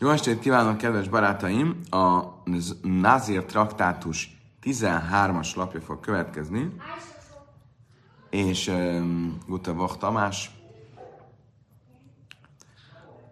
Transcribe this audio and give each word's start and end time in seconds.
Jó 0.00 0.10
estét 0.10 0.38
kívánok, 0.38 0.76
kedves 0.76 1.08
barátaim! 1.08 1.80
A 1.90 2.22
Nazir 2.82 3.44
traktátus 3.44 4.38
13-as 4.62 5.54
lapja 5.54 5.80
fog 5.80 6.00
következni, 6.00 6.72
és 8.30 8.68
um, 8.68 9.38
Gutta 9.46 9.96
Tamás. 9.98 10.50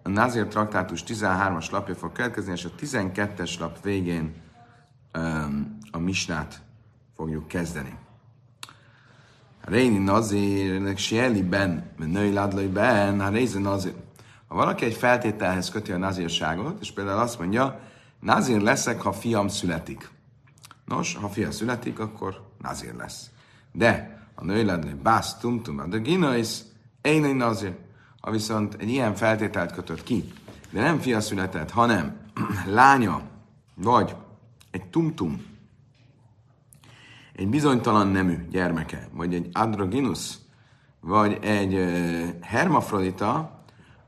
A 0.03 0.09
Nazir 0.09 0.47
traktátus 0.47 1.03
13-as 1.07 1.71
lapja 1.71 1.95
fog 1.95 2.13
következni, 2.13 2.53
és 2.53 2.65
a 2.65 2.71
12-es 2.81 3.59
lap 3.59 3.83
végén 3.83 4.35
um, 5.15 5.79
a 5.91 5.99
misnát 5.99 6.63
fogjuk 7.17 7.49
kezdeni. 7.49 7.99
Réni 9.61 9.99
Nazirnek 9.99 10.99
Sieli 10.99 11.43
ben, 11.43 11.91
női 11.97 12.33
ládlai 12.33 12.69
ben, 12.69 13.21
a 13.21 13.29
Rézi 13.29 13.59
Nazir. 13.59 14.06
Ha 14.49 14.55
valaki 14.55 14.85
egy 14.85 14.95
feltételhez 14.95 15.71
köti 15.71 15.93
a 15.93 15.97
nazírságot, 15.97 16.81
és 16.81 16.93
például 16.93 17.21
azt 17.21 17.39
mondja, 17.39 17.81
nazír 18.21 18.61
leszek, 18.61 19.01
ha 19.01 19.13
fiam 19.13 19.49
születik. 19.49 20.11
Nos, 20.85 21.15
ha 21.15 21.29
fia 21.29 21.51
születik, 21.51 21.99
akkor 21.99 22.51
nazír 22.59 22.95
lesz. 22.95 23.31
De 23.73 24.21
a 24.35 24.45
női 24.45 24.65
ládlai 24.65 24.95
bász 24.95 25.39
tumtum, 25.39 25.91
de 25.91 25.99
ginais, 25.99 26.59
én 27.03 27.37
nazír. 27.37 27.77
Ha 28.21 28.31
viszont 28.31 28.75
egy 28.75 28.89
ilyen 28.89 29.15
feltételt 29.15 29.73
kötött 29.73 30.03
ki, 30.03 30.33
de 30.71 30.81
nem 30.81 30.99
fia 30.99 31.21
született, 31.21 31.71
hanem 31.71 32.17
lánya, 32.67 33.21
vagy 33.75 34.15
egy 34.71 34.85
tumtum, 34.85 35.45
egy 37.33 37.49
bizonytalan 37.49 38.09
nemű 38.09 38.49
gyermeke, 38.51 39.09
vagy 39.13 39.35
egy 39.35 39.49
androgynus, 39.53 40.35
vagy 41.01 41.39
egy 41.43 41.75
hermafrodita, 42.41 43.56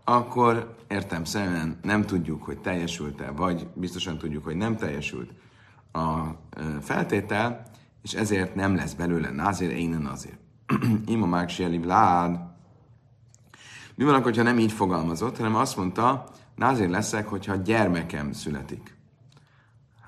akkor 0.08 0.76
értem 0.88 1.24
szerint 1.24 1.84
nem 1.84 2.02
tudjuk, 2.02 2.42
hogy 2.42 2.58
teljesült-e, 2.58 3.30
vagy 3.30 3.66
biztosan 3.74 4.18
tudjuk, 4.18 4.44
hogy 4.44 4.56
nem 4.56 4.76
teljesült 4.76 5.30
a 5.92 6.24
feltétel, 6.80 7.62
és 8.02 8.12
ezért 8.12 8.54
nem 8.54 8.74
lesz 8.74 8.92
belőle 8.92 9.30
nazir, 9.30 9.70
én 9.70 9.90
nazir. 9.90 10.38
Ima 11.06 11.26
mágsieli 11.26 11.78
vlád. 11.78 12.40
Mi 13.94 14.04
van 14.04 14.14
akkor, 14.14 14.36
ha 14.36 14.42
nem 14.42 14.58
így 14.58 14.72
fogalmazott, 14.72 15.36
hanem 15.36 15.54
azt 15.54 15.76
mondta, 15.76 16.24
nazir 16.56 16.88
leszek, 16.88 17.28
hogyha 17.28 17.56
gyermekem 17.56 18.32
születik. 18.32 18.96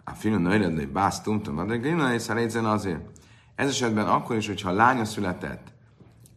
A 0.04 0.10
film 0.10 0.42
nőred, 0.42 0.74
hogy 0.74 0.88
bász 0.88 1.20
tumtum, 1.20 1.66
de 1.66 2.68
azért. 2.68 3.10
Ez 3.54 3.68
esetben 3.68 4.06
akkor 4.06 4.36
is, 4.36 4.46
hogyha 4.46 4.72
lánya 4.72 5.04
született, 5.04 5.72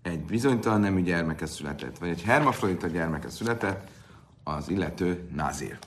egy 0.03 0.25
bizonytalan 0.25 0.79
nemű 0.79 1.01
gyermeke 1.01 1.45
született, 1.45 1.97
vagy 1.97 2.09
egy 2.09 2.21
hermafrodita 2.21 2.87
gyermeke 2.87 3.29
született, 3.29 3.89
az 4.43 4.69
illető 4.69 5.29
nazír. 5.35 5.77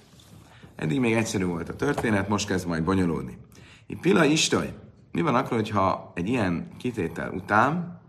Eddig 0.74 1.00
még 1.00 1.12
egyszerű 1.12 1.44
volt 1.44 1.68
a 1.68 1.76
történet, 1.76 2.28
most 2.28 2.46
kezd 2.46 2.66
majd 2.66 2.84
bonyolódni. 2.84 3.38
Itt 3.86 4.00
Pila 4.00 4.24
Istaj, 4.24 4.74
mi 5.12 5.20
van 5.20 5.34
akkor, 5.34 5.56
hogyha 5.56 6.12
egy 6.14 6.28
ilyen 6.28 6.68
kitétel 6.78 7.30
után 7.30 8.00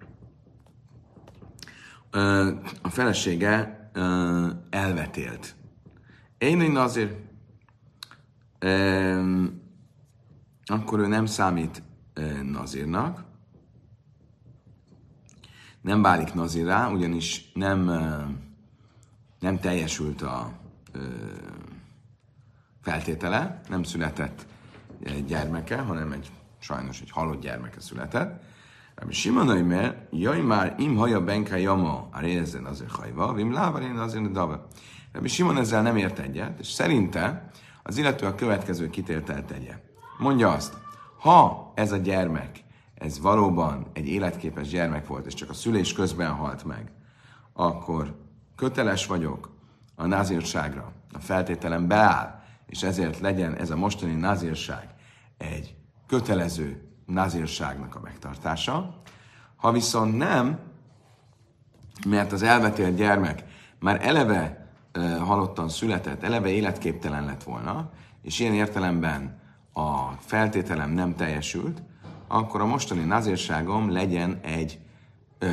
a 2.82 2.90
felesége 2.90 3.90
elvetélt? 4.70 5.56
Én 6.38 6.62
egy 6.62 6.72
nazír, 6.72 7.16
akkor 10.66 11.00
ő 11.00 11.08
nem 11.08 11.26
számít 11.26 11.84
nazírnak, 12.44 13.24
nem 15.88 16.02
válik 16.02 16.34
nazirá, 16.34 16.90
ugyanis 16.90 17.52
nem, 17.54 17.84
nem 19.40 19.60
teljesült 19.60 20.22
a 20.22 20.52
feltétele, 22.82 23.62
nem 23.70 23.84
született 23.84 24.46
gyermeke, 25.28 25.78
hanem 25.78 26.12
egy 26.12 26.32
sajnos 26.60 27.02
egy 27.02 27.12
halott 27.12 27.42
gyermeke 27.42 27.80
született. 27.80 28.44
Rabbi 28.96 29.14
Simonai, 29.14 29.62
mert 29.62 29.98
jaj 30.12 30.42
már 30.42 30.76
im 30.78 30.96
haja 30.96 31.24
benka 31.24 31.56
jama 31.56 32.08
a 32.12 32.20
rézen 32.20 32.66
azért 32.66 32.92
hajva, 32.92 33.34
vim 33.34 33.54
láva 33.54 33.82
én 33.82 33.98
azért 33.98 34.32
dava. 34.32 34.68
Rabbi 35.12 35.28
Simon 35.28 35.58
ezzel 35.58 35.82
nem 35.82 35.98
ért 35.98 36.20
egyet, 36.20 36.60
és 36.60 36.68
szerinte 36.68 37.50
az 37.84 37.98
illető 37.98 38.26
a 38.26 38.36
következő 38.36 38.90
kitételt 38.90 39.46
tegye. 39.46 39.80
Mondja 40.18 40.52
azt, 40.52 40.78
ha 41.20 41.72
ez 41.76 41.92
a 41.92 41.98
gyermek 41.98 42.66
ez 43.00 43.20
valóban 43.20 43.88
egy 43.94 44.08
életképes 44.08 44.68
gyermek 44.68 45.08
volt, 45.08 45.26
és 45.26 45.34
csak 45.34 45.50
a 45.50 45.54
szülés 45.54 45.94
közben 45.94 46.32
halt 46.32 46.64
meg, 46.64 46.92
akkor 47.54 48.16
köteles 48.56 49.06
vagyok 49.06 49.56
a 49.96 50.06
názírságra, 50.06 50.92
a 51.14 51.20
feltételem 51.20 51.88
beáll, 51.88 52.42
és 52.66 52.84
ezért 52.84 53.20
legyen 53.20 53.56
ez 53.56 53.70
a 53.70 53.76
mostani 53.76 54.14
názírság 54.14 54.90
egy 55.38 55.76
kötelező 56.08 56.88
názírságnak 57.06 57.96
a 57.96 58.00
megtartása. 58.00 59.02
Ha 59.56 59.72
viszont 59.72 60.18
nem, 60.18 60.60
mert 62.08 62.32
az 62.32 62.42
elvetélt 62.42 62.96
gyermek 62.96 63.44
már 63.80 64.06
eleve 64.06 64.68
e, 64.92 65.18
halottan 65.18 65.70
született, 65.70 66.24
eleve 66.24 66.50
életképtelen 66.50 67.26
lett 67.26 67.44
volna, 67.44 67.90
és 68.22 68.40
ilyen 68.40 68.54
értelemben 68.54 69.40
a 69.74 70.12
feltételem 70.12 70.90
nem 70.90 71.16
teljesült, 71.16 71.82
akkor 72.28 72.62
a 72.62 72.66
mostani 72.66 73.04
nazírságom 73.04 73.92
legyen 73.92 74.40
egy 74.42 74.80
ö, 75.40 75.48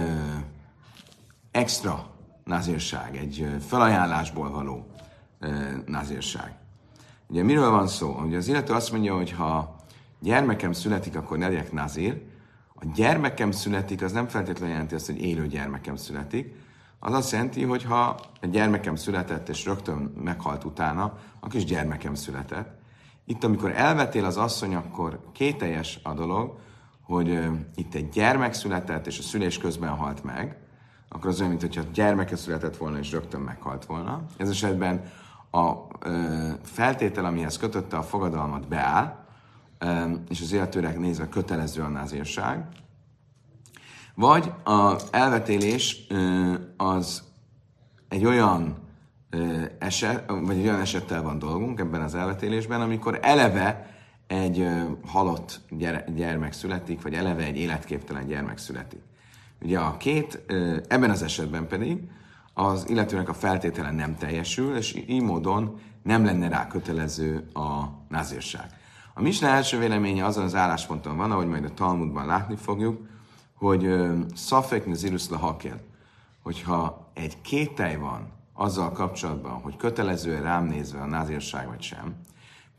extra 1.50 2.10
nazírság, 2.44 3.16
egy 3.16 3.56
felajánlásból 3.66 4.50
való 4.50 4.86
ö, 5.38 5.48
nazírság. 5.86 6.54
Ugye 7.26 7.42
miről 7.42 7.70
van 7.70 7.86
szó? 7.86 8.20
Ugye 8.24 8.36
az 8.36 8.48
illető 8.48 8.72
azt 8.72 8.92
mondja, 8.92 9.16
hogy 9.16 9.30
ha 9.30 9.76
gyermekem 10.20 10.72
születik, 10.72 11.16
akkor 11.16 11.38
ne 11.38 11.48
legyek 11.48 11.72
nazír. 11.72 12.22
A 12.74 12.84
gyermekem 12.94 13.50
születik, 13.50 14.02
az 14.02 14.12
nem 14.12 14.28
feltétlenül 14.28 14.72
jelenti 14.72 14.94
azt, 14.94 15.06
hogy 15.06 15.20
élő 15.20 15.46
gyermekem 15.46 15.96
születik. 15.96 16.54
Az 16.98 17.12
azt 17.12 17.32
jelenti, 17.32 17.62
hogy 17.62 17.84
ha 17.84 18.16
egy 18.40 18.50
gyermekem 18.50 18.96
született, 18.96 19.48
és 19.48 19.64
rögtön 19.64 20.12
meghalt 20.22 20.64
utána, 20.64 21.18
akkor 21.40 21.54
is 21.54 21.64
gyermekem 21.64 22.14
született. 22.14 22.82
Itt, 23.26 23.44
amikor 23.44 23.70
elvetél 23.70 24.24
az 24.24 24.36
asszony, 24.36 24.74
akkor 24.74 25.20
kételjes 25.32 26.00
a 26.02 26.12
dolog, 26.12 26.58
hogy 27.02 27.28
uh, 27.28 27.46
itt 27.74 27.94
egy 27.94 28.08
gyermek 28.08 28.52
született, 28.52 29.06
és 29.06 29.18
a 29.18 29.22
szülés 29.22 29.58
közben 29.58 29.90
halt 29.90 30.24
meg, 30.24 30.58
akkor 31.08 31.30
az 31.30 31.40
olyan, 31.40 31.52
mintha 31.52 31.82
gyermeke 31.92 32.36
született 32.36 32.76
volna, 32.76 32.98
és 32.98 33.10
rögtön 33.10 33.40
meghalt 33.40 33.84
volna. 33.84 34.24
Ez 34.36 34.48
esetben 34.48 35.02
a 35.50 35.70
uh, 35.70 35.86
feltétel, 36.62 37.24
amihez 37.24 37.56
kötötte 37.56 37.96
a 37.96 38.02
fogadalmat, 38.02 38.68
beáll, 38.68 39.26
uh, 39.80 40.12
és 40.28 40.40
az 40.40 40.52
illetőnek 40.52 40.98
nézve 40.98 41.28
kötelező 41.28 41.82
a 41.82 41.88
názírság. 41.88 42.66
Vagy 44.14 44.52
az 44.64 45.08
elvetélés 45.10 46.06
uh, 46.10 46.54
az 46.76 47.22
egy 48.08 48.24
olyan 48.24 48.83
eset, 49.78 50.24
vagy 50.26 50.60
olyan 50.60 50.80
esettel 50.80 51.22
van 51.22 51.38
dolgunk 51.38 51.80
ebben 51.80 52.02
az 52.02 52.14
elvetélésben, 52.14 52.80
amikor 52.80 53.18
eleve 53.22 53.96
egy 54.26 54.68
halott 55.06 55.60
gyermek 56.14 56.52
születik, 56.52 57.02
vagy 57.02 57.14
eleve 57.14 57.42
egy 57.42 57.56
életképtelen 57.56 58.26
gyermek 58.26 58.58
születik. 58.58 59.00
Ugye 59.62 59.78
a 59.78 59.96
két, 59.96 60.44
ebben 60.88 61.10
az 61.10 61.22
esetben 61.22 61.66
pedig 61.66 61.98
az 62.54 62.88
illetőnek 62.88 63.28
a 63.28 63.34
feltétele 63.34 63.90
nem 63.90 64.16
teljesül, 64.16 64.76
és 64.76 65.02
így 65.06 65.22
módon 65.22 65.80
nem 66.02 66.24
lenne 66.24 66.48
rá 66.48 66.66
kötelező 66.66 67.50
a 67.52 67.84
názírság. 68.08 68.66
A 69.14 69.22
Misna 69.22 69.48
első 69.48 69.78
véleménye 69.78 70.24
azon 70.24 70.44
az 70.44 70.54
állásponton 70.54 71.16
van, 71.16 71.30
ahogy 71.30 71.46
majd 71.46 71.64
a 71.64 71.74
Talmudban 71.74 72.26
látni 72.26 72.56
fogjuk, 72.56 73.06
hogy 73.54 73.94
szafek 74.34 74.86
nazirus 74.86 75.28
hakel, 75.28 75.80
hogyha 76.42 77.10
egy 77.14 77.40
kételj 77.40 77.96
van 77.96 78.32
azzal 78.54 78.92
kapcsolatban, 78.92 79.52
hogy 79.52 79.76
kötelező 79.76 80.38
rám 80.38 80.64
nézve 80.64 81.00
a 81.00 81.06
názírság 81.06 81.68
vagy 81.68 81.82
sem, 81.82 82.14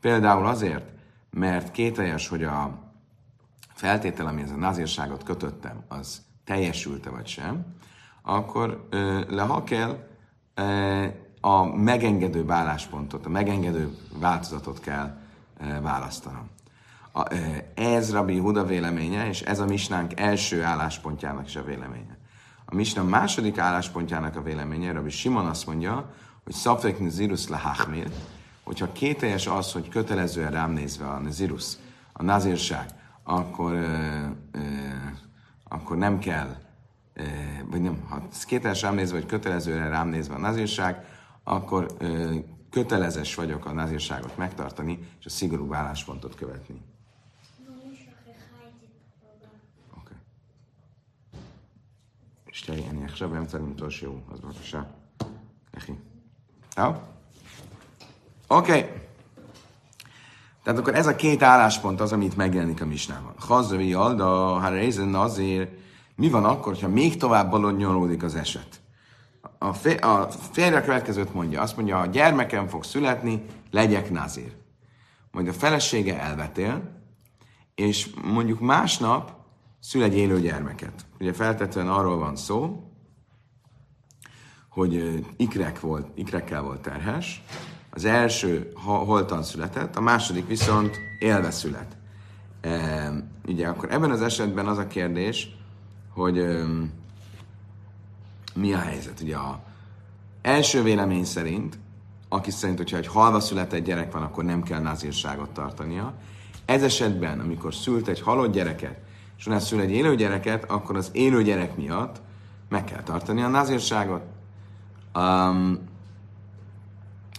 például 0.00 0.46
azért, 0.46 0.90
mert 1.30 1.70
kételjes, 1.70 2.28
hogy 2.28 2.44
a 2.44 2.78
feltétel, 3.74 4.26
amihez 4.26 4.50
a 4.50 4.56
nazírságot 4.56 5.22
kötöttem, 5.22 5.84
az 5.88 6.22
teljesült-e 6.44 7.10
vagy 7.10 7.26
sem, 7.26 7.66
akkor 8.22 8.88
le 9.28 9.62
kell 9.64 10.06
a 11.40 11.64
megengedő 11.64 12.44
válláspontot, 12.44 13.26
a 13.26 13.28
megengedő 13.28 13.96
változatot 14.18 14.80
kell 14.80 15.18
választanom. 15.82 16.50
A, 17.12 17.34
ez 17.74 18.12
Rabbi 18.12 18.38
Huda 18.38 18.64
véleménye, 18.64 19.28
és 19.28 19.42
ez 19.42 19.58
a 19.58 19.64
misnánk 19.64 20.20
első 20.20 20.62
álláspontjának 20.62 21.46
is 21.46 21.56
a 21.56 21.64
véleménye. 21.64 22.15
A 22.68 22.74
misna 22.74 23.02
második 23.02 23.58
álláspontjának 23.58 24.36
a 24.36 24.42
véleménye, 24.42 24.92
Rabbi 24.92 25.10
Simon 25.10 25.46
azt 25.46 25.66
mondja, 25.66 26.10
hogy 26.44 26.52
szafek 26.54 26.96
zirus 27.08 27.48
lehachmir, 27.48 28.10
hogyha 28.64 28.92
kételjes 28.92 29.46
az, 29.46 29.72
hogy 29.72 29.88
kötelezően 29.88 30.50
rám 30.50 30.70
nézve 30.70 31.06
a 31.06 31.18
nazirus, 31.18 31.72
a 32.12 32.22
nazírság, 32.22 32.90
akkor, 33.22 33.72
ö, 33.72 34.26
ö, 34.52 34.60
akkor 35.68 35.96
nem 35.96 36.18
kell, 36.18 36.56
ö, 37.14 37.22
vagy 37.70 37.80
nem, 37.80 38.04
ha 38.08 38.22
kételjes 38.46 38.82
rám 38.82 38.94
nézve, 38.94 39.18
vagy 39.18 39.26
kötelezően 39.26 39.90
rám 39.90 40.08
nézve 40.08 40.34
a 40.34 40.38
nazírság, 40.38 41.04
akkor 41.44 41.94
ö, 41.98 42.34
kötelezes 42.70 43.34
vagyok 43.34 43.66
a 43.66 43.72
nazírságot 43.72 44.36
megtartani, 44.36 44.98
és 45.18 45.26
a 45.26 45.30
szigorú 45.30 45.74
álláspontot 45.74 46.34
követni. 46.34 46.80
שתי, 52.55 52.89
אני 52.89 53.05
עכשיו 53.05 53.29
באמצע 53.29 53.57
למצוא 53.57 53.89
שיעור, 53.89 54.19
אז 54.31 54.39
בבקשה, 54.39 54.81
לכי. 55.77 55.93
טוב? 56.75 56.95
Oké. 58.47 59.01
Tehát 60.63 60.79
akkor 60.79 60.95
ez 60.95 61.07
a 61.07 61.15
két 61.15 61.41
álláspont 61.43 62.01
az, 62.01 62.11
amit 62.11 62.35
megjelenik 62.35 62.81
a 62.81 62.85
misnában. 62.85 63.33
Hazai 63.37 63.93
alda, 63.93 64.59
ha 64.59 64.69
rézen 64.69 65.15
azért, 65.15 65.71
mi 66.15 66.29
van 66.29 66.45
akkor, 66.45 66.77
ha 66.81 66.87
még 66.87 67.17
tovább 67.17 67.49
balonyolódik 67.49 68.23
az 68.23 68.35
eset? 68.35 68.81
A, 69.57 69.73
fé, 69.73 69.97
a 69.97 70.29
férje 70.51 70.77
a 70.77 70.81
következőt 70.81 71.33
mondja, 71.33 71.61
azt 71.61 71.75
mondja, 71.75 71.97
ha 71.97 72.05
gyermekem 72.05 72.67
fog 72.67 72.83
születni, 72.83 73.45
legyek 73.71 74.11
nazír. 74.11 74.55
Majd 75.31 75.47
a 75.47 75.53
felesége 75.53 76.19
elvetél, 76.19 76.81
és 77.75 78.09
mondjuk 78.23 78.59
másnap 78.59 79.34
szül 79.86 80.02
egy 80.02 80.14
élő 80.14 80.40
gyermeket. 80.40 81.06
Ugye 81.20 81.32
feltetően 81.32 81.88
arról 81.88 82.18
van 82.18 82.36
szó, 82.36 82.90
hogy 84.68 85.24
ikrek 85.36 85.80
volt, 85.80 86.06
ikrekkel 86.14 86.62
volt 86.62 86.80
terhes, 86.80 87.42
az 87.90 88.04
első 88.04 88.72
holtan 88.82 89.42
született, 89.42 89.96
a 89.96 90.00
második 90.00 90.46
viszont 90.46 90.98
élve 91.18 91.50
szület. 91.50 91.96
E, 92.60 93.12
ugye 93.48 93.68
akkor 93.68 93.92
ebben 93.92 94.10
az 94.10 94.22
esetben 94.22 94.66
az 94.66 94.78
a 94.78 94.86
kérdés, 94.86 95.56
hogy 96.10 96.38
e, 96.38 96.64
mi 98.54 98.72
a 98.72 98.78
helyzet? 98.78 99.20
Ugye 99.20 99.36
a 99.36 99.62
első 100.42 100.82
vélemény 100.82 101.24
szerint, 101.24 101.78
aki 102.28 102.50
szerint, 102.50 102.78
hogyha 102.78 102.96
egy 102.96 103.06
halva 103.06 103.40
született 103.40 103.84
gyerek 103.84 104.12
van, 104.12 104.22
akkor 104.22 104.44
nem 104.44 104.62
kell 104.62 104.80
nazírságot 104.80 105.50
tartania. 105.50 106.14
Ez 106.64 106.82
esetben, 106.82 107.40
amikor 107.40 107.74
szült 107.74 108.08
egy 108.08 108.20
halott 108.20 108.52
gyereket, 108.52 109.04
és 109.38 109.46
utána 109.46 109.60
szül 109.60 109.80
egy 109.80 109.90
élő 109.90 110.14
gyereket, 110.14 110.70
akkor 110.70 110.96
az 110.96 111.10
élő 111.12 111.42
gyerek 111.42 111.76
miatt 111.76 112.20
meg 112.68 112.84
kell 112.84 113.02
tartani 113.02 113.42
a 113.42 113.48
nazírságot. 113.48 114.22
Um, 115.14 115.78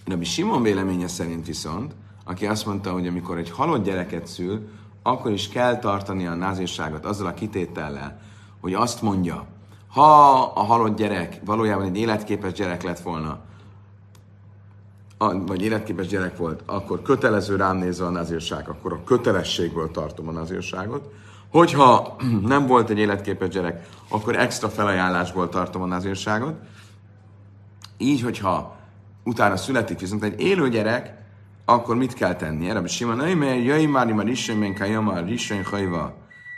Rabbi 0.06 0.26
Simon 0.26 0.62
véleménye 0.62 1.08
szerint 1.08 1.46
viszont, 1.46 1.96
aki 2.26 2.46
azt 2.46 2.66
mondta, 2.66 2.92
hogy 2.92 3.08
amikor 3.08 3.38
egy 3.38 3.50
halott 3.50 3.84
gyereket 3.84 4.28
szül, 4.28 4.70
akkor 5.04 5.32
is 5.32 5.50
kell 5.50 5.80
tartani 5.80 6.28
a 6.28 6.34
názírságot 6.34 7.06
azzal 7.06 7.28
a 7.28 7.34
kitétellel, 7.34 8.20
hogy 8.62 8.74
azt 8.74 9.02
mondja, 9.02 9.46
ha 9.88 10.42
a 10.42 10.64
halott 10.64 10.98
gyerek 10.98 11.40
valójában 11.46 11.86
egy 11.86 11.98
életképes 11.98 12.52
gyerek 12.52 12.84
lett 12.84 13.00
volna, 13.00 13.40
vagy 15.46 15.62
életképes 15.62 16.08
gyerek 16.08 16.38
volt, 16.38 16.62
akkor 16.66 17.02
kötelező 17.02 17.56
rám 17.56 17.78
nézve 17.78 18.06
a 18.06 18.10
nazírság, 18.10 18.70
akkor 18.70 18.94
a 18.94 19.04
kötelességből 19.04 19.92
tartom 19.92 20.28
a 20.28 20.32
nazírságot. 20.32 21.14
Hogyha 21.52 22.16
nem 22.46 22.68
volt 22.68 22.90
egy 22.90 22.98
életképes 22.98 23.50
gyerek, 23.50 23.88
akkor 24.10 24.36
extra 24.36 24.70
felajánlásból 24.70 25.50
tartom 25.50 25.82
a 25.82 25.86
nazírságot. 25.86 26.56
Így, 27.98 28.22
hogyha 28.22 28.76
utána 29.24 29.58
születik 29.58 30.00
viszont 30.00 30.24
egy 30.24 30.40
élő 30.40 30.70
gyerek, 30.70 31.18
akkor 31.66 31.96
mit 31.96 32.14
kell 32.14 32.36
tenni? 32.36 32.70
Erre 32.70 32.88
sima 32.88 33.16
mert 33.16 33.64
jöjj 33.64 33.86
már, 33.86 34.14
már 34.14 34.28
is, 34.28 34.52
men 34.52 34.76
kajama, 34.76 35.20
risön 35.20 35.64
hajva, 35.64 36.14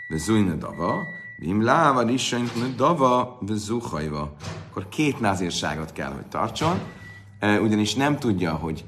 de 0.10 0.18
zújna 0.18 0.54
dava, 0.54 1.08
vim 1.38 1.64
láva, 1.64 2.02
risön 2.02 2.50
dava, 2.76 3.38
de 3.42 3.54
zuhajva. 3.54 4.36
Akkor 4.70 4.90
két 4.90 5.20
názírságot 5.20 5.92
kell, 5.94 6.12
hogy 6.12 6.26
tartson, 6.26 6.80
ugyanis 7.62 7.96
nem 7.96 8.18
tudja, 8.18 8.54
hogy 8.54 8.86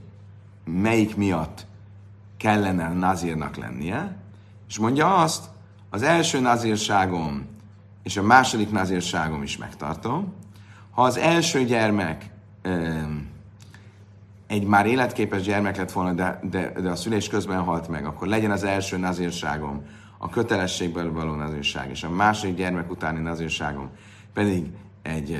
melyik 0.66 1.16
miatt 1.16 1.66
kellene 2.38 2.94
nazírnak 2.94 3.56
lennie, 3.56 4.18
és 4.68 4.78
mondja 4.78 5.16
azt, 5.16 5.50
az 5.94 6.02
első 6.02 6.40
nazírságom 6.40 7.46
és 8.04 8.18
a 8.18 8.24
második 8.24 8.72
nazírságom 8.72 9.44
is 9.44 9.58
megtartom. 9.58 10.34
Ha 10.92 11.02
az 11.02 11.18
első 11.18 11.64
gyermek 11.64 12.30
egy 14.48 14.66
már 14.66 14.86
életképes 14.86 15.42
gyermek 15.42 15.78
lett 15.78 15.92
volna, 15.92 16.14
de, 16.14 16.40
de, 16.50 16.72
de 16.82 16.90
a 16.90 16.96
szülés 16.96 17.28
közben 17.28 17.60
halt 17.60 17.88
meg, 17.88 18.06
akkor 18.06 18.28
legyen 18.28 18.52
az 18.52 18.64
első 18.64 18.98
nazírságom, 18.98 19.86
a 20.18 20.30
kötelességből 20.30 21.12
való 21.12 21.34
nazírság, 21.34 21.90
és 21.90 22.04
a 22.04 22.10
második 22.10 22.56
gyermek 22.56 22.92
utáni 22.92 23.20
nazírságom 23.20 23.90
pedig 24.34 24.66
egy 25.02 25.40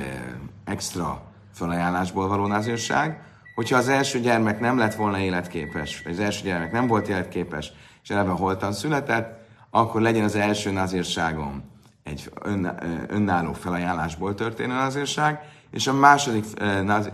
extra 0.64 1.22
felajánlásból 1.52 2.28
való 2.28 2.46
nazírság. 2.46 3.22
Hogyha 3.54 3.76
az 3.76 3.88
első 3.88 4.20
gyermek 4.20 4.60
nem 4.60 4.78
lett 4.78 4.94
volna 4.94 5.18
életképes, 5.18 6.02
vagy 6.02 6.12
az 6.12 6.20
első 6.20 6.44
gyermek 6.44 6.72
nem 6.72 6.86
volt 6.86 7.08
életképes, 7.08 7.72
és 8.02 8.10
eleve 8.10 8.30
holtan 8.30 8.72
született, 8.72 9.41
akkor 9.74 10.00
legyen 10.00 10.24
az 10.24 10.34
első 10.34 10.70
nazírságom 10.70 11.62
egy 12.02 12.30
ön, 12.42 12.74
önálló 13.08 13.52
felajánlásból 13.52 14.34
történő 14.34 14.74
nazírság, 14.74 15.40
és 15.70 15.86
a 15.86 15.92
második 15.92 16.44
naz, 16.84 17.10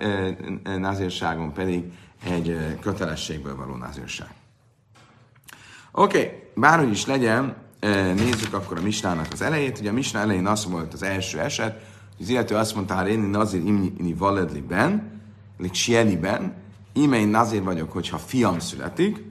nazírságon 0.78 1.52
pedig 1.52 1.93
egy 2.25 2.76
kötelességből 2.81 3.56
való 3.56 3.75
nazírság. 3.75 4.28
Oké, 5.93 6.19
okay, 6.19 6.43
bárhogy 6.55 6.90
is 6.90 7.06
legyen, 7.06 7.56
nézzük 8.14 8.55
akkor 8.55 8.78
a 8.78 8.82
misnának 8.82 9.26
az 9.32 9.43
elejét. 9.43 9.78
Ugye 9.78 9.90
a 9.90 9.93
misná 9.93 10.20
elején 10.20 10.46
az 10.46 10.70
volt 10.70 10.93
az 10.93 11.02
első 11.02 11.40
eset, 11.40 11.72
hogy 12.16 12.25
az 12.25 12.28
illető 12.28 12.55
azt 12.55 12.75
mondta, 12.75 13.00
hogy 13.00 13.10
én 13.10 13.20
nazír 13.20 13.64
imni 13.66 14.14
valedli 14.14 14.60
ben, 14.60 15.20
sieli 15.72 16.16
ben, 16.16 16.55
íme 16.93 17.19
én 17.19 17.28
nazír 17.28 17.62
vagyok, 17.62 17.93
hogyha 17.93 18.19
fiam 18.19 18.58
születik. 18.58 19.25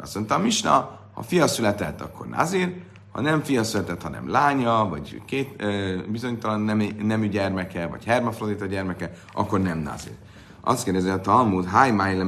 Azt 0.00 0.14
mondta 0.14 0.34
a 0.34 0.38
misna, 0.38 1.00
ha 1.12 1.22
fia 1.22 1.46
született, 1.46 2.00
akkor 2.00 2.28
nazír, 2.28 2.82
ha 3.12 3.20
nem 3.20 3.42
fia 3.42 3.64
született, 3.64 4.02
hanem 4.02 4.28
lánya, 4.28 4.88
vagy 4.88 5.22
két 5.24 5.54
ö, 5.56 5.96
bizonytalan 6.08 6.60
nemű, 6.60 6.88
nemű 7.02 7.28
gyermeke, 7.28 7.86
vagy 7.86 8.04
hermafrodita 8.04 8.66
gyermeke, 8.66 9.12
akkor 9.32 9.60
nem 9.60 9.78
nazir. 9.78 10.14
Azt 10.60 10.84
kérdezi 10.84 11.08
a 11.08 11.20
Talmud, 11.20 11.64
háj 11.64 11.90
májle 11.90 12.24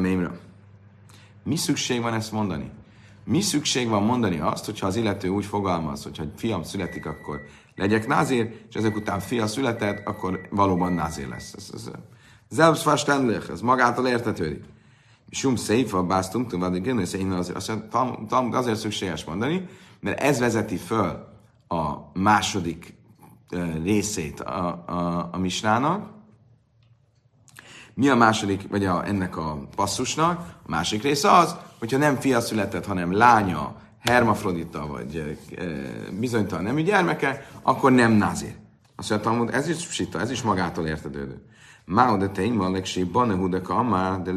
Mi 1.42 1.56
szükség 1.56 2.02
van 2.02 2.14
ezt 2.14 2.32
mondani? 2.32 2.70
Mi 3.24 3.40
szükség 3.40 3.88
van 3.88 4.02
mondani 4.02 4.38
azt, 4.38 4.64
hogyha 4.64 4.86
az 4.86 4.96
illető 4.96 5.28
úgy 5.28 5.44
fogalmaz, 5.44 6.02
hogy 6.02 6.18
ha 6.18 6.24
fiam 6.36 6.62
születik, 6.62 7.06
akkor 7.06 7.40
legyek 7.74 8.06
názér, 8.06 8.60
és 8.68 8.74
ezek 8.74 8.96
után 8.96 9.20
fia 9.20 9.46
született, 9.46 10.06
akkor 10.06 10.40
valóban 10.50 10.92
názér 10.92 11.28
lesz. 11.28 11.52
Ez, 11.56 11.70
ez, 11.74 11.90
Selbstverständlich, 12.56 13.50
ez 13.50 13.60
magától 13.60 14.06
értetődik. 14.06 14.64
Sum 15.34 15.56
széfa, 15.56 16.02
básztunk, 16.02 16.50
tovább, 16.50 16.86
ez 16.86 17.14
én 17.14 17.30
azért, 17.30 17.56
azt 17.56 17.72
mondja, 17.90 18.58
azért 18.58 18.78
szükséges 18.78 19.24
mondani, 19.24 19.68
mert 20.00 20.20
ez 20.20 20.38
vezeti 20.38 20.76
föl 20.76 21.28
a 21.68 22.10
második 22.12 22.94
részét 23.82 24.40
a, 24.40 24.84
a, 24.86 25.28
a 25.32 25.38
misnának. 25.38 26.10
Mi 27.94 28.08
a 28.08 28.14
második, 28.14 28.68
vagy 28.70 28.84
a, 28.84 29.06
ennek 29.06 29.36
a 29.36 29.68
passzusnak? 29.76 30.38
A 30.66 30.70
másik 30.70 31.02
része 31.02 31.30
az, 31.30 31.56
hogyha 31.78 31.98
nem 31.98 32.16
fia 32.16 32.40
született, 32.40 32.86
hanem 32.86 33.12
lánya, 33.12 33.76
hermafrodita, 34.00 34.86
vagy 34.86 35.38
e, 35.56 35.64
bizonytalan 36.18 36.64
nemű 36.64 36.82
gyermeke, 36.82 37.48
akkor 37.62 37.92
nem 37.92 38.12
názér. 38.12 38.54
Azt 38.96 39.24
mondja, 39.24 39.56
ez 39.56 39.68
is 39.68 39.88
sita, 39.90 40.20
ez 40.20 40.30
is 40.30 40.42
magától 40.42 40.86
értetődő. 40.86 41.44
Máu 41.84 42.16
de 42.16 42.28
tény 42.28 42.56
van 42.56 42.72
legség 42.72 43.10
bane 43.10 43.48
de 43.48 43.60
kamá, 43.60 44.18
de 44.18 44.32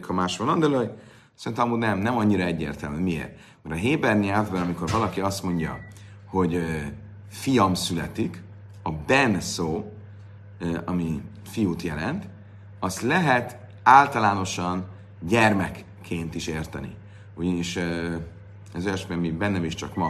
kamás 0.00 0.36
van 0.36 0.48
andelaj. 0.48 0.94
Szerintem 1.34 1.74
nem, 1.74 1.98
nem 1.98 2.16
annyira 2.16 2.42
egyértelmű. 2.42 3.02
Miért? 3.02 3.38
Mert 3.62 3.74
a 3.74 3.78
Héber 3.78 4.18
nyelvben, 4.18 4.62
amikor 4.62 4.90
valaki 4.90 5.20
azt 5.20 5.42
mondja, 5.42 5.78
hogy 6.24 6.60
fiam 7.28 7.74
születik, 7.74 8.42
a 8.82 8.92
ben 8.92 9.40
szó, 9.40 9.92
ami 10.84 11.22
fiút 11.44 11.82
jelent, 11.82 12.28
azt 12.80 13.00
lehet 13.00 13.58
általánosan 13.82 14.86
gyermekként 15.20 16.34
is 16.34 16.46
érteni. 16.46 16.94
Ugyanis 17.34 17.76
ez 18.74 18.86
olyasmi, 18.86 19.30
bennem 19.30 19.64
is 19.64 19.74
csak 19.74 19.94
ma 19.94 20.08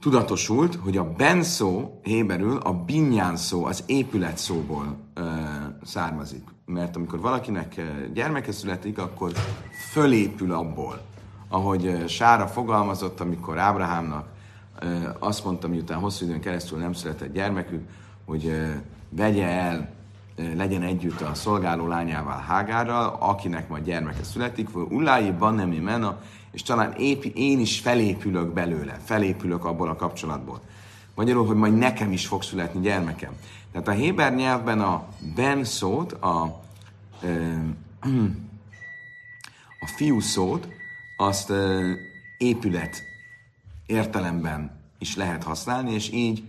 tudatosult, 0.00 0.74
hogy 0.74 0.96
a 0.96 1.12
ben 1.12 1.42
szó 1.42 2.00
héberül 2.02 2.56
a 2.56 2.72
binyán 2.72 3.36
szó, 3.36 3.64
az 3.64 3.84
épület 3.86 4.38
szóból 4.38 4.96
származik. 5.84 6.42
Mert 6.64 6.96
amikor 6.96 7.20
valakinek 7.20 7.80
gyermeke 8.12 8.52
születik, 8.52 8.98
akkor 8.98 9.32
fölépül 9.90 10.52
abból 10.52 11.00
ahogy 11.48 12.04
Sára 12.08 12.46
fogalmazott, 12.46 13.20
amikor 13.20 13.58
Ábrahámnak 13.58 14.26
azt 15.18 15.44
mondta, 15.44 15.68
miután 15.68 15.98
hosszú 15.98 16.24
időn 16.24 16.40
keresztül 16.40 16.78
nem 16.78 16.92
született 16.92 17.32
gyermekük, 17.32 17.88
hogy 18.26 18.52
vegye 19.08 19.46
el, 19.46 19.96
legyen 20.56 20.82
együtt 20.82 21.20
a 21.20 21.34
szolgáló 21.34 21.86
lányával 21.86 22.38
Hágárral, 22.38 23.16
akinek 23.20 23.68
majd 23.68 23.84
gyermeke 23.84 24.22
születik, 24.22 24.70
vagy 24.70 24.86
Ulái 24.90 25.30
Banemi 25.30 25.78
Mena, 25.78 26.20
és 26.50 26.62
talán 26.62 26.92
épp 26.92 27.22
én 27.22 27.60
is 27.60 27.80
felépülök 27.80 28.52
belőle, 28.52 28.98
felépülök 29.04 29.64
abból 29.64 29.88
a 29.88 29.96
kapcsolatból. 29.96 30.60
Magyarul, 31.18 31.46
hogy 31.46 31.56
majd 31.56 31.76
nekem 31.76 32.12
is 32.12 32.26
fog 32.26 32.42
születni 32.42 32.80
gyermekem. 32.80 33.32
Tehát 33.72 33.88
a 33.88 33.90
Héber 33.90 34.34
nyelvben 34.34 34.80
a 34.80 35.08
ben 35.34 35.64
szót, 35.64 36.12
a, 36.12 36.62
fiú 39.96 40.20
szót, 40.20 40.68
azt 41.16 41.52
épület 42.36 43.02
értelemben 43.86 44.80
is 44.98 45.16
lehet 45.16 45.42
használni, 45.42 45.92
és 45.92 46.12
így 46.12 46.42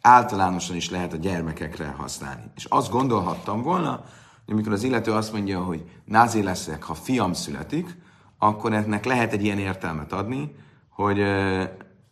általánosan 0.00 0.76
is 0.76 0.90
lehet 0.90 1.12
a 1.12 1.16
gyermekekre 1.16 1.86
használni. 1.86 2.42
És 2.56 2.64
azt 2.64 2.90
gondolhattam 2.90 3.62
volna, 3.62 4.04
hogy 4.44 4.54
amikor 4.54 4.72
az 4.72 4.82
illető 4.82 5.12
azt 5.12 5.32
mondja, 5.32 5.60
hogy 5.60 5.84
názé 6.04 6.40
leszek, 6.40 6.82
ha 6.82 6.94
fiam 6.94 7.32
születik, 7.32 7.96
akkor 8.38 8.72
ennek 8.72 9.04
lehet 9.04 9.32
egy 9.32 9.44
ilyen 9.44 9.58
értelmet 9.58 10.12
adni, 10.12 10.54
hogy 10.88 11.18
ö, 11.18 11.64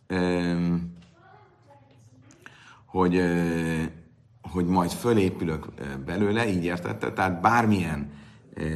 ö, 0.07 0.75
hogy, 2.91 3.21
hogy 4.41 4.65
majd 4.65 4.91
fölépülök 4.91 5.65
belőle, 6.05 6.49
így 6.49 6.63
értette, 6.63 7.13
tehát 7.13 7.41
bármilyen 7.41 8.11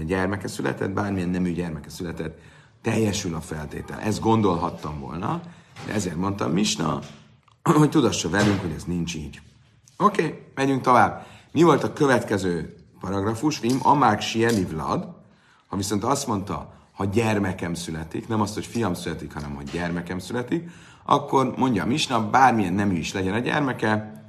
gyermeke 0.05 0.47
született, 0.47 0.91
bármilyen 0.91 1.29
nemű 1.29 1.51
gyermeke 1.51 1.89
született, 1.89 2.39
teljesül 2.81 3.35
a 3.35 3.41
feltétel. 3.41 3.99
Ezt 3.99 4.19
gondolhattam 4.19 4.99
volna, 4.99 5.41
de 5.85 5.93
ezért 5.93 6.15
mondtam 6.15 6.51
Misna, 6.51 6.99
hogy 7.79 7.89
tudassa 7.89 8.29
velünk, 8.29 8.61
hogy 8.61 8.71
ez 8.75 8.83
nincs 8.83 9.15
így. 9.15 9.41
Oké, 9.97 10.23
okay, 10.23 10.39
megyünk 10.55 10.81
tovább. 10.81 11.25
Mi 11.51 11.63
volt 11.63 11.83
a 11.83 11.93
következő 11.93 12.75
paragrafus? 12.99 13.59
Vim, 13.59 13.79
amák 13.81 14.21
sieli 14.21 14.65
vlad, 14.65 15.07
ha 15.67 15.77
viszont 15.77 16.03
azt 16.03 16.27
mondta, 16.27 16.73
ha 16.91 17.05
gyermekem 17.05 17.73
születik, 17.73 18.27
nem 18.27 18.41
azt, 18.41 18.53
hogy 18.53 18.65
fiam 18.65 18.93
születik, 18.93 19.33
hanem 19.33 19.55
hogy 19.55 19.69
gyermekem 19.69 20.19
születik, 20.19 20.69
akkor 21.05 21.53
mondja 21.57 21.83
a 21.83 21.87
Misna, 21.87 22.29
bármilyen 22.29 22.73
nemű 22.73 22.97
is 22.97 23.13
legyen 23.13 23.33
a 23.33 23.39
gyermeke, 23.39 24.23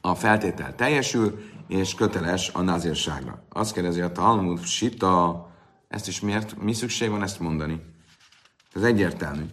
a 0.00 0.14
feltétel 0.14 0.74
teljesül, 0.74 1.38
és 1.68 1.94
köteles 1.94 2.50
a 2.52 2.60
nazírságra. 2.60 3.42
Azt 3.48 3.72
kérdezi 3.72 4.00
a 4.00 4.12
Talmud, 4.12 4.64
Sita, 4.64 5.46
ezt 5.88 6.08
is 6.08 6.20
miért, 6.20 6.62
mi 6.62 6.72
szükség 6.72 7.10
van 7.10 7.22
ezt 7.22 7.40
mondani? 7.40 7.82
Ez 8.74 8.82
egyértelmű. 8.82 9.44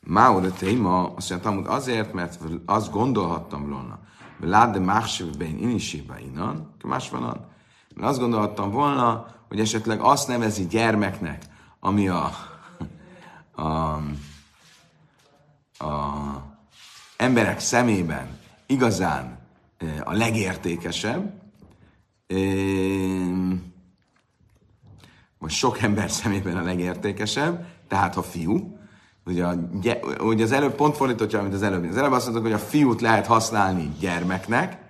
Máó 0.00 0.40
de 0.40 0.48
téma, 0.48 1.14
azt 1.14 1.30
mondja 1.30 1.48
Talmud, 1.48 1.66
azért, 1.66 2.12
mert 2.12 2.38
azt 2.66 2.90
gondolhattam 2.90 3.68
volna, 3.68 4.00
Láde 4.44 4.78
másségben 4.78 5.58
inisébe 5.58 6.20
innen, 6.20 6.74
más 6.84 7.10
van 7.10 7.22
Mert 7.94 8.08
azt 8.08 8.18
gondolhattam 8.18 8.70
volna, 8.70 9.26
hogy 9.48 9.60
esetleg 9.60 10.00
azt 10.00 10.28
nevezi 10.28 10.66
gyermeknek, 10.66 11.44
ami 11.80 12.08
a, 12.08 12.30
a, 13.54 13.62
a 15.84 16.52
emberek 17.16 17.60
szemében 17.60 18.38
igazán 18.66 19.38
a 20.04 20.12
legértékesebb, 20.12 21.32
vagy 25.38 25.50
sok 25.50 25.80
ember 25.80 26.10
szemében 26.10 26.56
a 26.56 26.62
legértékesebb, 26.62 27.66
tehát 27.88 28.14
ha 28.14 28.22
fiú, 28.22 28.76
ugye, 29.26 29.46
ugye 30.20 30.44
az 30.44 30.52
előbb 30.52 30.74
pont 30.74 30.96
fordítottja, 30.96 31.38
amit 31.38 31.52
az 31.52 31.62
előbb. 31.62 31.88
Az 31.90 31.96
előbb 31.96 32.12
azt 32.12 32.24
mondtuk, 32.24 32.44
hogy 32.44 32.54
a 32.54 32.64
fiút 32.64 33.00
lehet 33.00 33.26
használni 33.26 33.92
gyermeknek, 34.00 34.80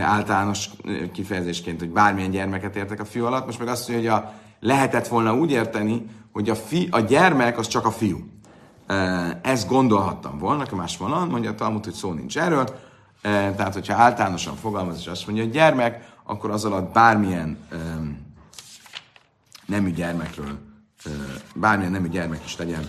általános 0.00 0.70
kifejezésként, 1.12 1.78
hogy 1.78 1.90
bármilyen 1.90 2.30
gyermeket 2.30 2.76
értek 2.76 3.00
a 3.00 3.04
fiú 3.04 3.24
alatt, 3.24 3.46
most 3.46 3.58
meg 3.58 3.68
azt 3.68 3.88
mondja, 3.88 4.12
hogy 4.12 4.22
a, 4.22 4.32
lehetett 4.60 5.08
volna 5.08 5.34
úgy 5.34 5.50
érteni, 5.50 6.06
hogy 6.32 6.50
a, 6.50 6.54
fi, 6.54 6.88
a 6.90 7.00
gyermek 7.00 7.58
az 7.58 7.66
csak 7.66 7.86
a 7.86 7.90
fiú. 7.90 8.18
Ezt 9.42 9.68
gondolhattam 9.68 10.38
volna, 10.38 10.64
más 10.72 10.96
van, 10.96 11.28
mondja 11.28 11.50
a 11.50 11.54
Talmud, 11.54 11.84
hogy 11.84 11.92
szó 11.92 12.12
nincs 12.12 12.38
erről, 12.38 12.68
tehát, 13.22 13.74
hogyha 13.74 13.94
általánosan 13.94 14.56
fogalmaz, 14.56 14.98
és 14.98 15.06
azt 15.06 15.26
mondja, 15.26 15.44
hogy 15.44 15.52
gyermek, 15.52 16.12
akkor 16.24 16.50
az 16.50 16.64
alatt 16.64 16.92
bármilyen 16.92 17.58
nemű 19.66 19.90
gyermekről, 19.90 20.58
bármilyen 21.54 21.92
nemű 21.92 22.08
gyermek 22.08 22.44
is 22.44 22.56
legyen, 22.56 22.86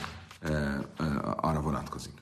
arra 1.35 1.61
vonatkozik. 1.61 2.13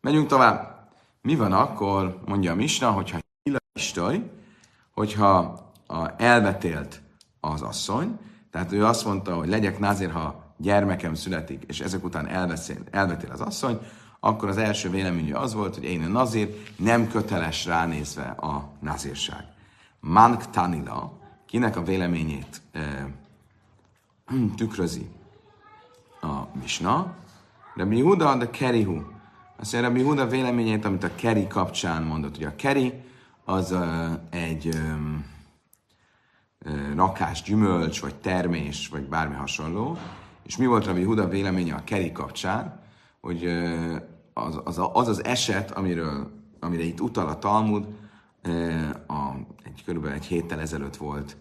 Megyünk 0.00 0.26
tovább. 0.28 0.88
Mi 1.20 1.36
van 1.36 1.52
akkor, 1.52 2.20
mondja 2.24 2.52
a 2.52 2.54
Misna, 2.54 2.90
hogyha 2.90 3.18
istaj, 3.72 4.30
hogyha 4.94 5.36
a 5.86 6.22
elvetélt 6.22 7.02
az 7.40 7.62
asszony, 7.62 8.18
tehát 8.50 8.72
ő 8.72 8.84
azt 8.84 9.04
mondta, 9.04 9.34
hogy 9.34 9.48
legyek 9.48 9.78
názér, 9.78 10.10
ha 10.10 10.41
gyermekem 10.62 11.14
születik, 11.14 11.64
és 11.66 11.80
ezek 11.80 12.04
után 12.04 12.26
elveszél, 12.26 12.78
elvetél 12.90 13.30
az 13.30 13.40
asszony, 13.40 13.78
akkor 14.20 14.48
az 14.48 14.56
első 14.56 14.90
véleményű 14.90 15.32
az 15.32 15.54
volt, 15.54 15.74
hogy 15.74 15.84
én 15.84 16.02
a 16.02 16.08
nazír 16.08 16.62
nem 16.76 17.08
köteles 17.08 17.64
ránézve 17.64 18.22
a 18.22 18.68
nazírság. 18.80 19.44
Mank 20.00 20.50
Tanila, 20.50 21.12
kinek 21.46 21.76
a 21.76 21.82
véleményét 21.82 22.60
e, 22.72 23.08
tükrözi 24.56 25.10
a 26.20 26.58
Misna, 26.60 27.14
Rabbi 27.74 28.00
Huda, 28.00 28.34
de 28.34 28.50
Kerihu. 28.50 29.00
Azt 29.56 29.72
mondja, 29.72 29.90
Rabbi 29.90 30.02
Huda 30.02 30.26
véleményét, 30.26 30.84
amit 30.84 31.04
a 31.04 31.14
Keri 31.14 31.46
kapcsán 31.46 32.02
mondott. 32.02 32.36
Ugye 32.36 32.48
a 32.48 32.56
Keri 32.56 32.92
az 33.44 33.72
uh, 33.72 34.12
egy 34.30 34.74
um, 34.74 35.24
rakás 36.94 37.42
gyümölcs, 37.42 38.00
vagy 38.00 38.14
termés, 38.14 38.88
vagy 38.88 39.02
bármi 39.02 39.34
hasonló. 39.34 39.98
És 40.42 40.56
mi 40.56 40.66
volt 40.66 40.86
Rabbi 40.86 41.02
Huda 41.02 41.28
véleménye 41.28 41.74
a 41.74 41.84
Keri 41.84 42.12
kapcsán? 42.12 42.80
Hogy 43.20 43.46
az, 44.32 44.60
az, 44.64 44.80
az 44.92 45.08
az 45.08 45.24
eset, 45.24 45.70
amiről, 45.70 46.30
amire 46.60 46.82
itt 46.82 47.00
utal 47.00 47.28
a 47.28 47.38
Talmud, 47.38 47.86
a, 49.06 49.34
egy, 49.64 49.82
körülbelül 49.84 50.16
egy 50.16 50.24
héttel 50.24 50.60
ezelőtt 50.60 50.96
volt 50.96 51.36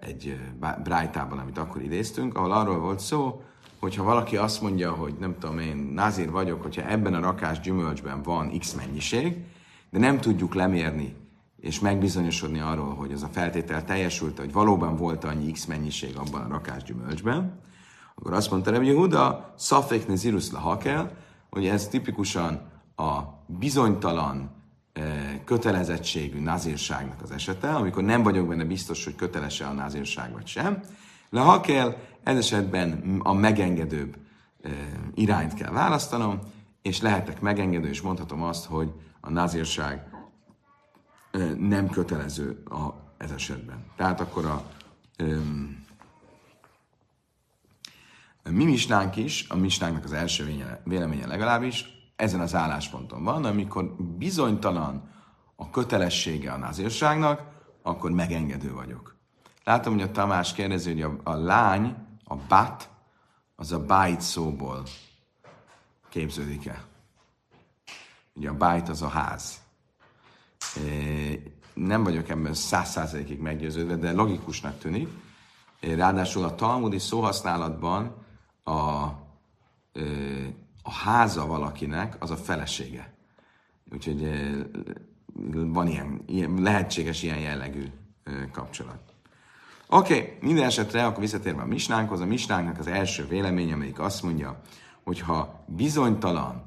egy 0.00 0.38
brájtában, 0.84 1.38
amit 1.38 1.58
akkor 1.58 1.82
idéztünk, 1.82 2.36
ahol 2.36 2.52
arról 2.52 2.78
volt 2.78 3.00
szó, 3.00 3.42
hogyha 3.78 4.02
valaki 4.02 4.36
azt 4.36 4.62
mondja, 4.62 4.92
hogy 4.92 5.14
nem 5.18 5.36
tudom 5.38 5.58
én, 5.58 5.76
názír 5.76 6.30
vagyok, 6.30 6.62
hogyha 6.62 6.88
ebben 6.88 7.14
a 7.14 7.20
rakás 7.20 7.60
gyümölcsben 7.60 8.22
van 8.22 8.58
x 8.58 8.74
mennyiség, 8.74 9.44
de 9.90 9.98
nem 9.98 10.20
tudjuk 10.20 10.54
lemérni 10.54 11.14
és 11.60 11.80
megbizonyosodni 11.80 12.60
arról, 12.60 12.94
hogy 12.94 13.12
az 13.12 13.22
a 13.22 13.28
feltétel 13.28 13.84
teljesült, 13.84 14.38
hogy 14.38 14.52
valóban 14.52 14.96
volt 14.96 15.24
annyi 15.24 15.52
x 15.52 15.64
mennyiség 15.64 16.16
abban 16.16 16.40
a 16.42 16.48
rakás 16.48 16.82
gyümölcsben, 16.82 17.60
akkor 18.16 18.32
azt 18.32 18.50
mondta 18.50 18.70
Rebbe 18.70 18.92
Huda, 18.92 19.52
szafék 19.56 20.06
nezirus 20.06 20.50
hakel, 20.50 21.10
hogy 21.50 21.66
ez 21.66 21.88
tipikusan 21.88 22.60
a 22.96 23.20
bizonytalan 23.46 24.50
kötelezettségű 25.44 26.40
nazírságnak 26.40 27.22
az 27.22 27.30
esete, 27.30 27.74
amikor 27.74 28.02
nem 28.02 28.22
vagyok 28.22 28.48
benne 28.48 28.64
biztos, 28.64 29.04
hogy 29.04 29.14
kötelese 29.14 29.66
a 29.66 29.72
nazírság 29.72 30.32
vagy 30.32 30.46
sem. 30.46 30.82
Le 31.30 31.40
ha 31.40 31.60
kell, 31.60 31.96
ez 32.22 32.36
esetben 32.36 33.20
a 33.22 33.32
megengedőbb 33.32 34.16
irányt 35.14 35.54
kell 35.54 35.72
választanom, 35.72 36.40
és 36.82 37.00
lehetek 37.00 37.40
megengedő, 37.40 37.88
és 37.88 38.00
mondhatom 38.00 38.42
azt, 38.42 38.64
hogy 38.64 38.92
a 39.20 39.30
nazírság 39.30 40.10
nem 41.58 41.90
kötelező 41.90 42.62
a, 42.64 42.94
ez 43.16 43.30
esetben. 43.30 43.84
Tehát 43.96 44.20
akkor 44.20 44.44
a, 44.44 44.62
a 45.85 45.85
mi 48.50 48.64
misnánk 48.64 49.16
is, 49.16 49.48
a 49.48 49.56
misnánknak 49.56 50.04
az 50.04 50.12
első 50.12 50.66
véleménye 50.84 51.26
legalábbis, 51.26 51.84
ezen 52.16 52.40
az 52.40 52.54
állásponton 52.54 53.24
van, 53.24 53.44
amikor 53.44 53.94
bizonytalan 54.18 55.10
a 55.56 55.70
kötelessége 55.70 56.52
a 56.52 56.56
názírságnak, 56.56 57.42
akkor 57.82 58.10
megengedő 58.10 58.72
vagyok. 58.72 59.16
Látom, 59.64 59.92
hogy 59.92 60.02
a 60.02 60.10
Tamás 60.10 60.52
kérdezi, 60.52 60.92
hogy 60.92 61.02
a, 61.02 61.16
a 61.22 61.34
lány, 61.34 61.96
a 62.24 62.36
bat, 62.36 62.88
az 63.56 63.72
a 63.72 63.84
bájt 63.84 64.20
szóból 64.20 64.82
képződik-e. 66.08 66.84
Ugye 68.34 68.48
a 68.48 68.54
bájt 68.54 68.88
az 68.88 69.02
a 69.02 69.08
ház. 69.08 69.60
Nem 71.74 72.02
vagyok 72.02 72.28
ebben 72.28 72.54
száz 72.54 72.90
százalékig 72.90 73.40
meggyőződve, 73.40 73.96
de 73.96 74.12
logikusnak 74.12 74.78
tűnik. 74.78 75.08
Ráadásul 75.80 76.44
a 76.44 76.54
talmudi 76.54 76.98
szóhasználatban 76.98 78.25
a 78.66 79.06
a 80.86 80.90
háza 80.90 81.46
valakinek 81.46 82.16
az 82.18 82.30
a 82.30 82.36
felesége. 82.36 83.12
Úgyhogy 83.92 84.30
van 85.52 85.86
ilyen, 85.86 86.20
ilyen 86.26 86.62
lehetséges 86.62 87.22
ilyen 87.22 87.38
jellegű 87.38 87.84
kapcsolat. 88.52 88.98
Oké, 89.88 90.14
okay, 90.14 90.32
minden 90.40 90.64
esetre 90.64 91.06
akkor 91.06 91.20
visszatérve 91.20 91.62
a 91.62 91.66
misnánkhoz, 91.66 92.20
a 92.20 92.26
misnánknak 92.26 92.78
az 92.78 92.86
első 92.86 93.26
véleménye, 93.26 93.74
amelyik 93.74 93.98
azt 93.98 94.22
mondja, 94.22 94.60
hogy 95.04 95.20
ha 95.20 95.64
bizonytalan, 95.66 96.62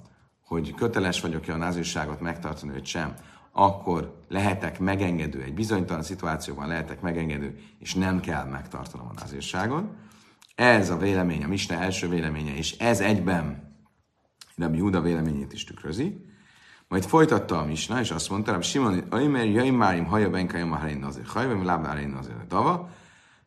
hogy 0.45 0.73
köteles 0.73 1.21
vagyok-e 1.21 1.53
a 1.53 1.57
názőságot 1.57 2.21
megtartani, 2.21 2.71
vagy 2.71 2.85
sem, 2.85 3.13
akkor 3.51 4.23
lehetek 4.27 4.79
megengedő, 4.79 5.41
egy 5.41 5.53
bizonytalan 5.53 6.03
szituációban 6.03 6.67
lehetek 6.67 7.01
megengedő, 7.01 7.59
és 7.79 7.93
nem 7.93 8.19
kell 8.19 8.45
megtartanom 8.45 9.07
a 9.07 9.19
názőságot. 9.19 9.83
Ez 10.59 10.89
a 10.89 10.97
vélemény, 10.97 11.43
a 11.43 11.47
Misna 11.47 11.75
első 11.75 12.09
véleménye, 12.09 12.55
és 12.55 12.77
ez 12.77 12.99
egyben 12.99 13.73
Rabbi 14.57 14.79
Huda 14.79 15.01
véleményét 15.01 15.53
is 15.53 15.63
tükrözi. 15.63 16.25
Majd 16.87 17.03
folytatta 17.03 17.59
a 17.59 17.65
Misna, 17.65 17.99
és 17.99 18.11
azt 18.11 18.29
mondta, 18.29 18.53
hogy 18.53 18.63
Simon, 18.63 19.03
Aimer, 19.09 19.45
Jaimárim, 19.45 20.05
Haja, 20.05 20.29
Benkájam, 20.29 20.69
Harein, 20.69 20.99
Nazir, 20.99 21.25
Hajvem, 21.25 21.65
Lábárein, 21.65 22.09
Nazir, 22.09 22.33
Dava. 22.47 22.89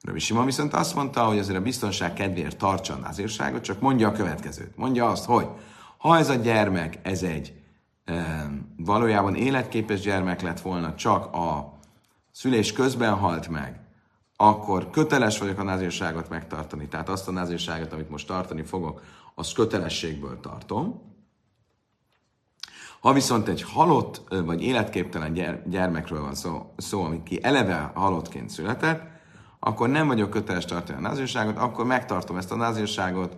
Rabbi 0.02 0.18
Simon 0.18 0.44
viszont 0.44 0.74
azt 0.74 0.94
mondta, 0.94 1.24
hogy 1.24 1.38
azért 1.38 1.58
a 1.58 1.62
biztonság 1.62 2.12
kedvéért 2.12 2.56
tartsa 2.56 2.94
a 2.94 2.98
názírságot, 2.98 3.62
csak 3.62 3.80
mondja 3.80 4.08
a 4.08 4.12
következőt. 4.12 4.76
Mondja 4.76 5.10
azt, 5.10 5.24
hogy 5.24 5.46
ha 5.96 6.18
ez 6.18 6.28
a 6.28 6.34
gyermek, 6.34 6.98
ez 7.02 7.22
egy 7.22 7.52
e, 8.04 8.46
valójában 8.76 9.34
életképes 9.34 10.00
gyermek 10.00 10.40
lett 10.40 10.60
volna, 10.60 10.94
csak 10.94 11.34
a 11.34 11.78
szülés 12.30 12.72
közben 12.72 13.14
halt 13.14 13.48
meg, 13.48 13.81
akkor 14.42 14.90
köteles 14.90 15.38
vagyok 15.38 15.58
a 15.58 15.62
názírságot 15.62 16.28
megtartani. 16.28 16.88
Tehát 16.88 17.08
azt 17.08 17.28
a 17.28 17.32
názírságot, 17.32 17.92
amit 17.92 18.10
most 18.10 18.26
tartani 18.26 18.62
fogok, 18.62 19.02
az 19.34 19.52
kötelességből 19.52 20.40
tartom. 20.40 21.02
Ha 23.00 23.12
viszont 23.12 23.48
egy 23.48 23.62
halott 23.62 24.22
vagy 24.44 24.62
életképtelen 24.62 25.32
gyermekről 25.66 26.20
van 26.20 26.34
szó, 26.34 26.72
szó 26.76 27.04
amit 27.04 27.22
ki 27.22 27.38
eleve 27.42 27.90
halottként 27.94 28.50
született, 28.50 29.02
akkor 29.58 29.88
nem 29.88 30.06
vagyok 30.06 30.30
köteles 30.30 30.64
tartani 30.64 30.98
a 30.98 31.08
názírságot, 31.08 31.56
akkor 31.56 31.84
megtartom 31.84 32.36
ezt 32.36 32.52
a 32.52 32.56
názírságot 32.56 33.36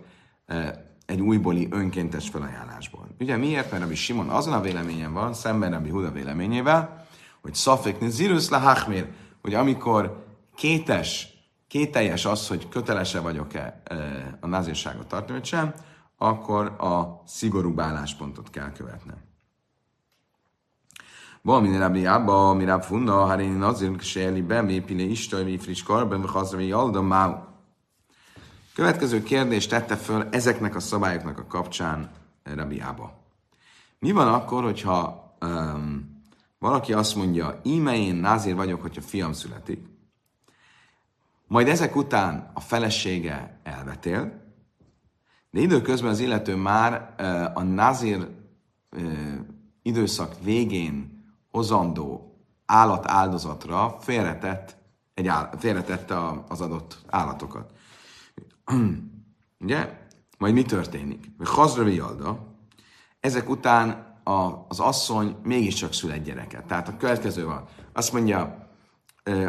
egy 1.05 1.21
újbóli 1.21 1.67
önkéntes 1.71 2.29
felajánlásból. 2.29 3.07
Ugye 3.19 3.37
miért? 3.37 3.69
Mert 3.69 3.81
Rabbi 3.81 3.95
Simon 3.95 4.29
azon 4.29 4.53
a 4.53 4.61
véleményen 4.61 5.13
van, 5.13 5.33
szemben 5.33 5.71
Rabbi 5.71 5.89
Huda 5.89 6.11
véleményével, 6.11 7.05
hogy 7.41 7.53
szafekni 7.53 8.09
zirus 8.09 8.49
hachmir, 8.49 9.07
hogy 9.41 9.53
amikor 9.53 10.23
kétes, 10.55 11.27
kételjes 11.67 12.25
az, 12.25 12.47
hogy 12.47 12.69
kötelese 12.69 13.19
vagyok-e 13.19 13.81
a 14.39 14.47
názírságot 14.47 15.07
tartani, 15.07 15.37
vagy 15.37 15.47
sem, 15.47 15.73
akkor 16.17 16.65
a 16.65 17.23
szigorú 17.25 17.79
álláspontot 17.79 18.49
kell 18.49 18.71
követnem. 18.71 19.17
Valami 21.41 21.77
rabbi 21.77 22.05
Abba, 22.05 22.53
mi 22.53 22.65
rab 22.65 22.83
funda, 22.83 23.25
ha 23.25 23.41
én 23.41 23.61
azért 23.61 24.01
sejli 24.01 24.41
be, 24.41 24.61
mi 24.61 24.79
pile 24.79 25.01
istaj, 25.01 25.43
mi 25.43 25.57
friss 25.57 25.83
karben, 25.83 26.19
mi 26.19 26.27
hazra, 26.27 26.59
jalda, 26.59 27.01
máu. 27.01 27.35
Következő 28.73 29.23
kérdést 29.23 29.69
tette 29.69 29.95
föl 29.95 30.27
ezeknek 30.31 30.75
a 30.75 30.79
szabályoknak 30.79 31.39
a 31.39 31.45
kapcsán 31.45 32.09
Rabbi 32.43 32.79
Abba. 32.79 33.23
Mi 33.99 34.11
van 34.11 34.27
akkor, 34.27 34.63
hogyha 34.63 35.33
um, 35.41 36.21
valaki 36.59 36.93
azt 36.93 37.15
mondja, 37.15 37.59
íme 37.63 37.97
én 37.97 38.15
názír 38.15 38.55
vagyok, 38.55 38.81
hogyha 38.81 39.01
fiam 39.01 39.33
születik, 39.33 39.94
majd 41.47 41.67
ezek 41.67 41.95
után 41.95 42.51
a 42.53 42.59
felesége 42.59 43.59
elvetél, 43.63 44.43
de 45.51 45.59
időközben 45.59 46.11
az 46.11 46.19
illető 46.19 46.55
már 46.55 47.13
a 47.55 47.61
uh, 47.61 49.03
időszak 49.81 50.35
végén 50.43 51.23
hozandó 51.51 52.35
állat 52.65 53.07
áldozatra 53.07 53.97
félretett, 53.99 54.77
egy 55.13 55.27
áll, 55.27 55.49
félretette 55.57 56.17
az 56.47 56.61
adott 56.61 56.97
állatokat. 57.07 57.71
Ugye? 59.63 60.03
Majd 60.37 60.53
mi 60.53 60.63
történik? 60.63 61.31
Hazravi 61.43 61.99
Alda, 61.99 62.55
ezek 63.19 63.49
után 63.49 64.19
az 64.67 64.79
asszony 64.79 65.35
mégiscsak 65.43 65.93
szül 65.93 66.11
egy 66.11 66.21
gyereket. 66.21 66.65
Tehát 66.65 66.87
a 66.87 66.97
következő 66.97 67.45
van. 67.45 67.67
Azt 67.93 68.13
mondja, 68.13 68.64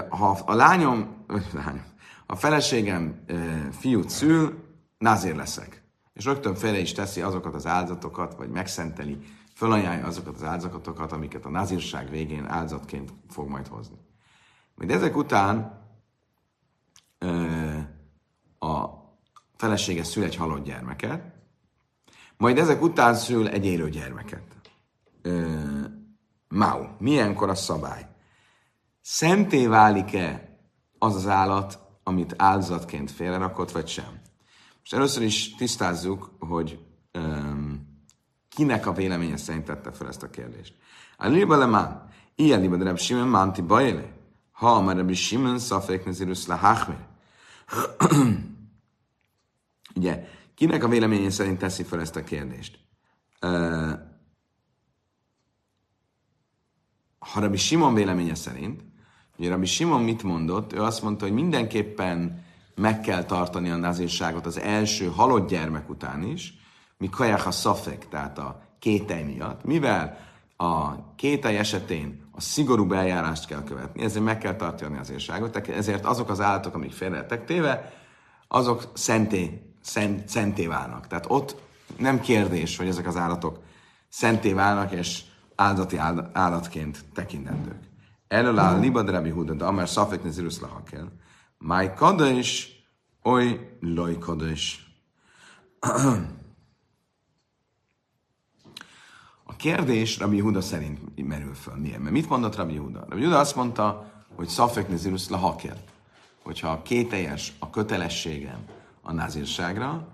ha 0.09 0.39
a 0.47 0.55
lányom, 0.55 1.25
lányom 1.53 1.85
a 2.27 2.37
feleségem 2.37 3.25
fiút 3.71 4.11
szül, 4.11 4.65
názér 4.99 5.35
leszek. 5.35 5.85
És 6.13 6.25
rögtön 6.25 6.55
félre 6.55 6.79
is 6.79 6.93
teszi 6.93 7.21
azokat 7.21 7.55
az 7.55 7.67
áldatokat, 7.67 8.35
vagy 8.35 8.49
megszenteli 8.49 9.19
fölajánlja 9.55 10.07
azokat 10.07 10.35
az 10.35 10.43
áldozatokat, 10.43 11.13
amiket 11.13 11.45
a 11.45 11.51
nazírság 11.51 12.11
végén 12.11 12.47
áldozatként 12.47 13.13
fog 13.29 13.49
majd 13.49 13.67
hozni. 13.67 13.97
Majd 14.75 14.91
ezek 14.91 15.17
után 15.17 15.85
a 18.59 18.87
felesége 19.57 20.05
szül 20.05 20.25
egy 20.25 20.37
halott 20.37 20.65
gyermeket, 20.65 21.35
majd 22.37 22.59
ezek 22.59 22.83
után 22.83 23.15
szül 23.15 23.49
egy 23.49 23.65
élő 23.65 23.89
gyermeket. 23.89 24.43
Mau. 26.49 26.85
Milyenkor 26.99 27.49
a 27.49 27.55
szabály? 27.55 28.16
Szenté 29.09 29.67
válik-e 29.67 30.59
az 30.99 31.15
az 31.15 31.27
állat, 31.27 31.79
amit 32.03 32.35
áldozatként 32.37 33.11
félrerakott, 33.11 33.71
vagy 33.71 33.89
sem? 33.89 34.21
Most 34.79 34.95
először 34.95 35.23
is 35.23 35.55
tisztázzuk, 35.55 36.37
hogy 36.39 36.85
um, 37.15 38.01
Kinek 38.49 38.87
a 38.87 38.93
véleménye 38.93 39.37
szerint 39.37 39.65
tette 39.65 39.93
fel 39.93 40.09
ezt 40.09 40.23
a 40.23 40.31
kérdést? 40.31 40.75
A 41.17 41.27
liba 41.27 42.07
ilyen 42.35 42.61
liba 42.61 42.77
de 42.77 42.97
Simon 42.97 43.29
manti 43.29 43.63
bajele. 43.63 44.13
Ha 44.53 44.81
már 44.81 44.97
Reb 44.97 45.13
Simon 45.13 45.59
szafék 45.59 46.05
nezirus 46.05 46.47
lahachmir. 46.47 47.07
Ugye, 49.97 50.29
kinek 50.55 50.85
a 50.85 50.89
véleménye 50.89 51.31
szerint 51.31 51.59
teszi 51.59 51.83
fel 51.83 52.01
ezt 52.01 52.17
a 52.17 52.25
kérdést? 52.25 52.79
Uh, 53.43 53.93
ha 57.19 57.41
Rabbi 57.41 57.57
Simon 57.57 57.95
véleménye 57.95 58.35
szerint, 58.35 58.95
ugye 59.39 59.49
Rabbi 59.49 59.67
Simon 59.67 60.03
mit 60.03 60.23
mondott? 60.23 60.73
Ő 60.73 60.83
azt 60.83 61.03
mondta, 61.03 61.25
hogy 61.25 61.35
mindenképpen 61.35 62.45
meg 62.75 63.01
kell 63.01 63.25
tartani 63.25 63.71
a 63.71 63.77
nazírságot 63.77 64.47
az 64.47 64.61
első 64.61 65.07
halott 65.07 65.49
gyermek 65.49 65.89
után 65.89 66.23
is, 66.23 66.55
mi 66.99 67.09
kajach 67.09 67.47
a 67.47 67.51
szafek, 67.51 68.09
tehát 68.09 68.39
a 68.39 68.63
kételj 68.79 69.23
miatt, 69.23 69.65
mivel 69.65 70.19
a 70.57 70.95
kételj 71.17 71.57
esetén 71.57 72.25
a 72.33 72.41
szigorú 72.41 72.93
eljárást 72.93 73.47
kell 73.47 73.63
követni, 73.65 74.03
ezért 74.03 74.25
meg 74.25 74.39
kell 74.39 74.57
tartani 74.57 74.99
az 74.99 75.11
érságot, 75.11 75.69
ezért 75.69 76.05
azok 76.05 76.31
az 76.31 76.41
állatok, 76.41 76.75
amik 76.75 76.93
félretek 76.93 77.45
téve, 77.45 77.93
azok 78.49 78.91
szenté, 78.95 79.63
szent, 79.81 80.29
szenté 80.29 80.67
válnak. 80.67 81.07
Tehát 81.07 81.25
ott 81.29 81.57
nem 81.99 82.21
kérdés, 82.21 82.77
hogy 82.77 82.89
ezek 82.89 83.07
az 83.07 83.17
állatok 83.17 83.59
szenté 84.09 84.53
válnak, 84.53 84.93
és 84.93 85.23
áldati 85.55 85.97
állatként 86.33 87.05
tekintendők. 87.15 87.86
Elől 88.29 88.59
áll 88.59 88.81
Libad 88.81 89.11
Rabbi 89.11 89.31
Huda, 89.31 89.55
de 89.55 89.65
amár 89.65 89.89
szafek 89.89 90.23
nezirus 90.23 90.61
lahakel. 90.61 91.13
Máj 91.59 91.95
kadis, 91.95 92.71
oly 93.23 93.77
loj 93.81 94.19
kadis. 94.19 94.87
A 99.45 99.57
kérdés 99.57 100.19
Rabbi 100.19 100.41
Huda 100.41 100.61
szerint 100.61 101.27
merül 101.27 101.55
föl. 101.55 101.75
Miért? 101.75 101.99
Mert 101.99 102.11
mit 102.11 102.29
mondott 102.29 102.57
Rabbi 102.57 102.77
Huda? 102.77 103.07
Rabbi 103.09 103.25
Huda 103.25 103.39
azt 103.39 103.57
mondta, 103.57 104.13
hogy 104.35 104.49
Szafek 104.49 104.89
Nezirus 104.89 105.29
Lahaker. 105.29 105.77
Hogyha 106.43 106.83
kételjes 106.83 107.53
a 107.59 107.71
kötelességem 107.71 108.65
a 109.03 109.13
názírságra, 109.13 110.09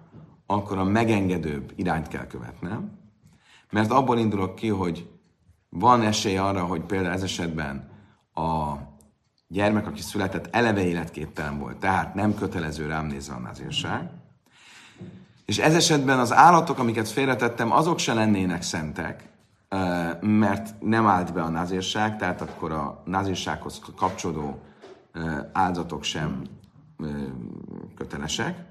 akkor 0.46 0.78
a 0.78 0.84
megengedőbb 0.84 1.72
irányt 1.76 2.08
kell 2.08 2.26
követnem, 2.26 2.98
mert 3.70 3.90
abból 3.90 4.18
indulok 4.18 4.54
ki, 4.54 4.68
hogy 4.68 5.10
van 5.68 6.02
esély 6.02 6.36
arra, 6.36 6.64
hogy 6.64 6.80
például 6.80 7.14
ez 7.14 7.22
esetben 7.22 7.91
a 8.34 8.76
gyermek, 9.48 9.86
aki 9.86 10.00
született, 10.00 10.54
eleve 10.54 10.84
életképtelen 10.84 11.58
volt, 11.58 11.76
tehát 11.76 12.14
nem 12.14 12.34
kötelező 12.34 12.86
rám 12.86 13.06
nézve 13.06 13.34
a 13.34 13.38
názírság, 13.38 14.10
és 15.44 15.58
ez 15.58 15.74
esetben 15.74 16.18
az 16.18 16.32
állatok, 16.32 16.78
amiket 16.78 17.08
félretettem, 17.08 17.72
azok 17.72 17.98
se 17.98 18.14
lennének 18.14 18.62
szentek, 18.62 19.28
mert 20.20 20.80
nem 20.80 21.06
állt 21.06 21.32
be 21.32 21.42
a 21.42 21.48
názírság, 21.48 22.18
tehát 22.18 22.40
akkor 22.40 22.72
a 22.72 23.02
názírsághoz 23.04 23.80
kapcsolódó 23.96 24.62
áldozatok 25.52 26.02
sem 26.02 26.42
kötelesek. 27.94 28.64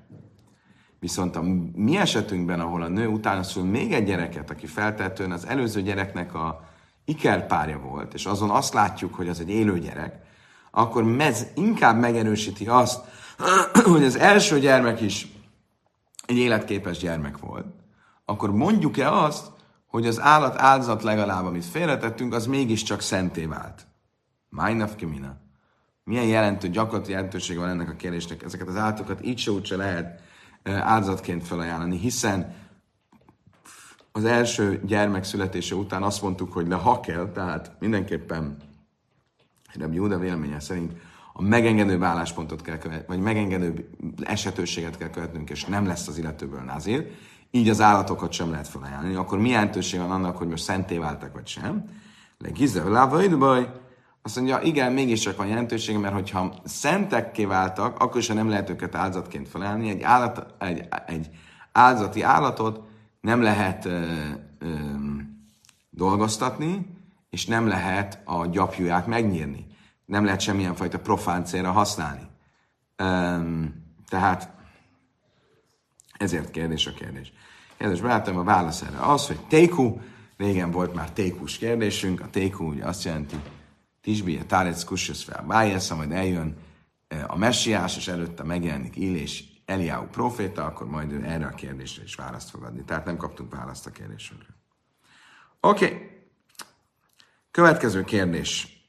Viszont 1.00 1.36
a 1.36 1.42
mi 1.76 1.98
esetünkben, 1.98 2.60
ahol 2.60 2.82
a 2.82 2.88
nő 2.88 3.08
utána 3.08 3.44
szül 3.44 3.64
még 3.64 3.94
egy 3.94 4.06
gyereket, 4.06 4.50
aki 4.50 4.66
feltehetően 4.66 5.32
az 5.32 5.46
előző 5.46 5.82
gyereknek 5.82 6.34
a 6.34 6.70
ikerpárja 7.12 7.80
volt, 7.80 8.14
és 8.14 8.26
azon 8.26 8.50
azt 8.50 8.74
látjuk, 8.74 9.14
hogy 9.14 9.30
az 9.30 9.40
egy 9.40 9.50
élő 9.50 9.80
gyerek, 9.80 10.20
akkor 10.72 11.16
ez 11.20 11.46
inkább 11.56 12.00
megerősíti 12.00 12.68
azt, 12.68 13.04
hogy 13.92 14.04
az 14.04 14.18
első 14.18 14.60
gyermek 14.60 15.02
is 15.02 15.28
egy 16.26 16.38
életképes 16.38 16.98
gyermek 16.98 17.38
volt, 17.38 17.66
akkor 18.26 18.52
mondjuk-e 18.52 19.12
azt, 19.12 19.52
hogy 19.88 20.08
az 20.08 20.20
állat 20.20 20.60
áldozat 20.60 21.04
legalább, 21.04 21.46
amit 21.46 21.66
félretettünk, 21.66 22.34
az 22.34 22.46
mégiscsak 22.46 23.02
szenté 23.02 23.46
vált. 23.46 23.88
Májnaf 24.50 24.96
Kemina. 24.96 25.38
Milyen 26.04 26.26
jelentő, 26.26 26.70
gyakorlati 26.70 27.12
jelentősége 27.12 27.60
van 27.60 27.70
ennek 27.70 27.90
a 27.90 27.96
kérdésnek? 27.96 28.44
Ezeket 28.44 28.68
az 28.68 28.76
állatokat 28.76 29.26
így 29.26 29.38
se 29.38 29.52
úgy 29.52 29.74
lehet 29.76 30.22
áldozatként 30.64 31.48
felajánlani, 31.48 31.98
hiszen 31.98 32.56
az 34.12 34.26
első 34.26 34.82
gyermek 34.86 35.24
születése 35.24 35.76
után 35.76 36.04
azt 36.04 36.22
mondtuk, 36.22 36.54
hogy 36.54 36.68
le 36.68 36.76
hakel, 36.76 37.32
tehát 37.32 37.72
mindenképpen 37.80 38.58
Rabbi 39.80 39.96
Júda 39.96 40.20
véleménye 40.20 40.60
szerint 40.60 40.94
a 41.34 41.42
megengedőbb 41.42 42.04
álláspontot 42.04 42.62
kell 42.62 42.78
követni, 42.78 43.06
vagy 43.08 43.20
megengedőbb 43.20 43.86
esetőséget 44.22 44.98
kell 44.98 45.10
követnünk, 45.10 45.50
és 45.50 45.66
nem 45.66 45.86
lesz 45.86 46.08
az 46.08 46.18
illetőből 46.18 46.62
názír, 46.62 47.12
így 47.52 47.70
az 47.70 47.82
állatokat 47.82 48.32
sem 48.32 48.52
lehet 48.52 48.68
felajánlani, 48.68 49.16
akkor 49.16 49.38
milyen 49.38 49.60
jelentőség 49.60 50.00
van 50.00 50.12
annak, 50.12 50.38
hogy 50.38 50.48
most 50.48 50.64
szenté 50.64 50.98
váltak, 50.98 51.34
vagy 51.34 51.48
sem? 51.48 51.90
Legizze, 52.38 52.84
lávaid 52.84 53.38
baj, 53.38 53.72
Azt 54.24 54.36
mondja, 54.36 54.60
igen, 54.60 54.92
mégiscsak 54.92 55.38
van 55.38 55.48
jelentősége, 55.48 55.98
mert 56.00 56.14
hogyha 56.14 56.54
szentekké 56.64 57.46
váltak, 57.46 58.00
akkor 58.00 58.18
is 58.18 58.28
nem 58.28 58.50
lehet 58.50 58.70
őket 58.70 58.96
áldozatként 58.96 59.48
felállni. 59.48 59.90
Egy, 59.90 60.02
állat, 60.02 60.46
egy, 60.60 60.88
egy 61.06 61.30
áldozati 61.72 62.22
állatot 62.22 62.91
nem 63.22 63.42
lehet 63.42 63.86
ö, 63.86 64.30
ö, 64.60 64.76
dolgoztatni, 65.90 66.86
és 67.30 67.46
nem 67.46 67.68
lehet 67.68 68.22
a 68.24 68.46
gyapjúját 68.46 69.08
megnyírni. 69.08 69.66
Nem 70.06 70.26
lehet 70.26 70.40
semmilyen 70.40 70.76
fajta 70.76 71.00
profán 71.00 71.46
célra 71.46 71.72
használni. 71.72 72.28
Ö, 72.96 73.38
tehát 74.08 74.54
ezért 76.18 76.52
kérdés 76.52 76.88
a 76.88 76.94
kérdés. 76.94 77.34
Kedves 77.78 78.02
barátom, 78.02 78.38
a 78.38 78.44
válasz 78.44 78.82
erre 78.82 79.00
az, 79.00 79.28
hogy 79.28 79.40
téku, 79.48 80.00
régen 80.38 80.72
volt 80.72 80.94
már 80.94 81.12
tékus 81.12 81.58
kérdésünk, 81.58 82.22
a 82.22 82.30
téku 82.30 82.66
ugye 82.66 82.86
azt 82.86 83.04
jelenti, 83.04 83.36
Tisbi, 84.02 84.38
a 84.38 84.46
Tárec 84.46 84.84
Kussus 84.84 85.24
fel, 85.24 85.44
Bájesza, 85.48 85.96
majd 85.96 86.12
eljön 86.12 86.56
a 87.28 87.38
messiás, 87.38 87.98
és 87.98 88.08
előtte 88.08 88.44
megjelenik 88.44 88.96
Ill 88.96 89.16
és 89.16 89.44
Eliáú 89.72 90.06
proféta, 90.06 90.66
akkor 90.66 90.88
majd 90.88 91.12
ő 91.12 91.24
erre 91.24 91.46
a 91.46 91.56
kérdésre 91.56 92.04
is 92.04 92.16
választ 92.16 92.50
fog 92.50 92.64
adni. 92.64 92.84
Tehát 92.84 93.06
nem 93.06 93.18
kaptunk 93.18 93.56
választ 93.56 93.86
a 93.86 93.92
kérdésünkre. 93.92 94.48
Oké. 95.60 95.86
Okay. 95.86 96.10
Következő 97.52 98.04
kérdés. 98.04 98.80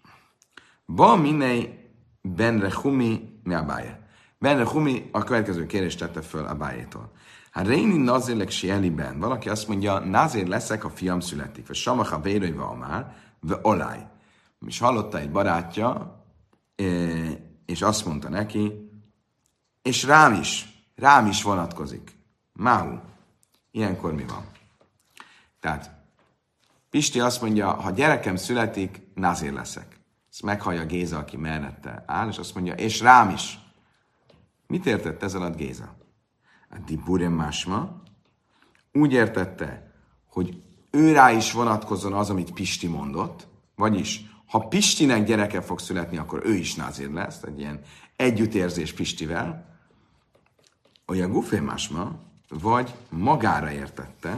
Ba 0.87 1.17
minei 1.17 1.91
benre 2.21 2.75
humi 2.75 3.41
mi 3.43 3.55
a 3.55 3.63
báje? 3.63 4.09
Benre 4.39 4.65
humi 4.65 5.09
a 5.13 5.23
következő 5.25 5.67
kérdést 5.67 5.99
tette 5.99 6.21
föl 6.21 6.45
a 6.45 6.55
bájétól. 6.55 7.13
Hát 7.51 7.67
Réni 7.67 7.97
nazélek 7.97 8.51
sieliben. 8.51 9.19
Valaki 9.19 9.49
azt 9.49 9.69
mondja, 9.69 9.99
nazér 9.99 10.47
leszek, 10.47 10.85
a 10.85 10.91
fiam 10.91 11.21
születik. 11.21 11.67
Vagy 11.67 11.77
samaha 11.77 12.21
vérőjve 12.21 12.75
már, 12.75 13.17
ve 13.41 13.59
olaj 13.63 14.11
és 14.67 14.79
hallotta 14.79 15.19
egy 15.19 15.31
barátja, 15.31 16.17
és 17.67 17.83
azt 17.83 18.07
mondta 18.07 18.29
neki, 18.29 18.91
és 19.83 20.05
rám 20.05 20.33
is, 20.41 20.72
rám 21.03 21.27
is 21.27 21.43
vonatkozik. 21.43 22.17
Máhu. 22.53 22.99
Ilyenkor 23.71 24.15
mi 24.15 24.25
van? 24.25 24.47
Tehát 25.61 25.91
Pisti 26.91 27.21
azt 27.21 27.41
mondja, 27.41 27.73
ha 27.73 27.91
gyerekem 27.91 28.37
születik, 28.37 29.01
nazér 29.15 29.53
leszek. 29.53 30.01
Ezt 30.31 30.43
meghallja 30.43 30.85
Géza, 30.85 31.19
aki 31.19 31.37
mellette 31.37 32.05
áll, 32.07 32.29
és 32.29 32.39
azt 32.39 32.55
mondja, 32.55 32.75
és 32.75 33.01
rám 33.01 33.31
is. 33.31 33.59
Mit 34.67 34.87
értett 34.87 35.23
ez 35.23 35.35
alatt 35.35 35.57
Géza? 35.57 35.97
A 36.71 36.77
Diburem 36.87 37.33
másma 37.33 38.03
úgy 38.93 39.13
értette, 39.13 39.93
hogy 40.29 40.63
ő 40.91 41.13
rá 41.13 41.33
is 41.33 41.53
vonatkozon 41.53 42.13
az, 42.13 42.31
amit 42.31 42.53
Pisti 42.53 42.87
mondott, 42.87 43.47
vagyis 43.75 44.25
ha 44.47 44.69
Pistinek 44.69 45.25
gyereke 45.25 45.61
fog 45.61 45.81
születni, 45.81 46.17
akkor 46.17 46.43
ő 46.45 46.55
is 46.55 46.75
názír 46.75 47.11
lesz, 47.11 47.43
egy 47.43 47.59
ilyen 47.59 47.81
együttérzés 48.17 48.93
Pistivel, 48.93 49.72
olyan 51.07 51.31
gufé 51.31 51.59
másma, 51.59 52.19
vagy 52.49 52.95
magára 53.09 53.71
értette, 53.71 54.37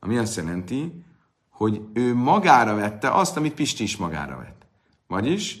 ami 0.00 0.16
azt 0.16 0.36
jelenti, 0.36 1.04
hogy 1.50 1.80
ő 1.92 2.14
magára 2.14 2.74
vette 2.74 3.10
azt, 3.10 3.36
amit 3.36 3.54
Pisti 3.54 3.82
is 3.82 3.96
magára 3.96 4.36
vett. 4.36 4.66
Vagyis, 5.06 5.58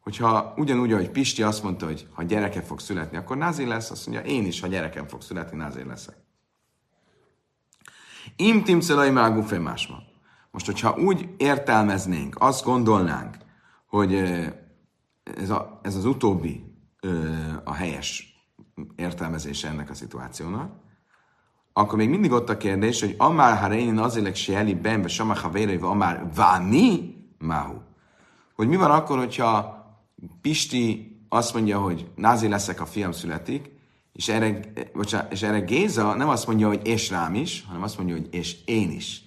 hogyha 0.00 0.54
ugyanúgy, 0.56 0.92
ahogy 0.92 1.10
Pisti 1.10 1.42
azt 1.42 1.62
mondta, 1.62 1.86
hogy 1.86 2.08
ha 2.12 2.22
gyereke 2.22 2.62
fog 2.62 2.80
születni, 2.80 3.16
akkor 3.16 3.36
názír 3.36 3.66
lesz, 3.66 3.90
azt 3.90 4.06
mondja, 4.06 4.24
én 4.24 4.46
is, 4.46 4.60
ha 4.60 4.66
gyerekem 4.66 5.06
fog 5.06 5.22
születni, 5.22 5.56
názír 5.56 5.86
leszek. 5.86 6.16
Im 8.36 8.64
timcelai 8.64 9.10
mágufé 9.10 9.58
másma. 9.58 9.96
Most, 10.50 10.66
hogyha 10.66 10.96
úgy 10.96 11.34
értelmeznénk, 11.36 12.36
azt 12.38 12.64
gondolnánk, 12.64 13.36
hogy 13.86 14.14
ez, 15.36 15.50
a, 15.50 15.80
ez 15.82 15.94
az 15.94 16.04
utóbbi 16.04 16.64
a 17.64 17.72
helyes 17.72 18.33
értelmezése 18.96 19.68
ennek 19.68 19.90
a 19.90 19.94
szituációnak, 19.94 20.72
akkor 21.72 21.98
még 21.98 22.08
mindig 22.08 22.32
ott 22.32 22.48
a 22.48 22.56
kérdés, 22.56 23.00
hogy 23.00 23.14
amár 23.18 23.58
ha 23.58 23.66
reinin 23.66 23.98
azért 23.98 24.34
se 24.34 24.56
eli 24.56 24.74
benbe 24.74 25.08
samach 25.08 25.40
ha 25.40 25.50
vérőve 25.50 25.86
amár 25.86 26.30
váni 26.34 27.14
máhu. 27.38 27.76
Hogy 28.54 28.68
mi 28.68 28.76
van 28.76 28.90
akkor, 28.90 29.18
hogyha 29.18 29.82
Pisti 30.40 31.16
azt 31.28 31.54
mondja, 31.54 31.78
hogy 31.78 32.10
názi 32.14 32.48
leszek, 32.48 32.80
a 32.80 32.86
fiam 32.86 33.12
születik, 33.12 33.70
és 34.12 34.28
erre, 34.28 34.60
bocsánat, 34.92 35.32
és 35.32 35.42
erre 35.42 35.60
Géza 35.60 36.14
nem 36.14 36.28
azt 36.28 36.46
mondja, 36.46 36.68
hogy 36.68 36.86
és 36.86 37.10
rám 37.10 37.34
is, 37.34 37.64
hanem 37.66 37.82
azt 37.82 37.96
mondja, 37.96 38.16
hogy 38.16 38.28
és 38.30 38.56
én 38.64 38.90
is. 38.90 39.22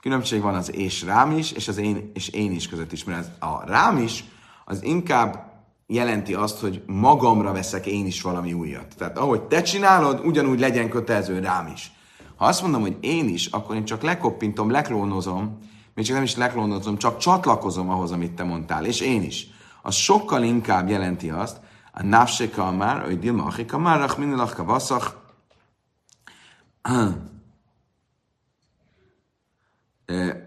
Különbség 0.00 0.40
van 0.40 0.54
az 0.54 0.74
és 0.74 1.02
rám 1.02 1.30
is, 1.30 1.52
és 1.52 1.68
az 1.68 1.76
én 1.76 2.10
és 2.14 2.28
én 2.28 2.52
is 2.52 2.68
között 2.68 2.92
is, 2.92 3.04
mert 3.04 3.42
a 3.42 3.64
rám 3.66 3.96
is 3.96 4.24
az 4.64 4.82
inkább 4.82 5.49
jelenti 5.92 6.34
azt, 6.34 6.58
hogy 6.58 6.82
magamra 6.86 7.52
veszek 7.52 7.86
én 7.86 8.06
is 8.06 8.22
valami 8.22 8.52
újat. 8.52 8.94
Tehát 8.96 9.18
ahogy 9.18 9.42
te 9.42 9.62
csinálod, 9.62 10.26
ugyanúgy 10.26 10.60
legyen 10.60 10.88
kötelező 10.88 11.38
rám 11.38 11.70
is. 11.74 11.92
Ha 12.36 12.44
azt 12.44 12.62
mondom, 12.62 12.80
hogy 12.80 12.96
én 13.00 13.28
is, 13.28 13.46
akkor 13.46 13.76
én 13.76 13.84
csak 13.84 14.02
lekoppintom, 14.02 14.70
leklónozom, 14.70 15.58
még 15.94 16.04
csak 16.04 16.14
nem 16.14 16.24
is 16.24 16.36
leklónozom, 16.36 16.96
csak 16.96 17.18
csatlakozom 17.18 17.90
ahhoz, 17.90 18.12
amit 18.12 18.32
te 18.32 18.44
mondtál, 18.44 18.84
és 18.84 19.00
én 19.00 19.22
is. 19.22 19.46
Az 19.82 19.94
sokkal 19.94 20.42
inkább 20.42 20.88
jelenti 20.88 21.30
azt, 21.30 21.60
a 21.92 22.02
nafseka 22.02 22.72
már, 22.72 23.04
hogy 23.04 23.18
dilma 23.18 23.44
achika 23.44 23.78
már, 23.78 24.00
ach 24.00 24.18
minilachka 24.18 24.64
vaszach, 24.64 25.12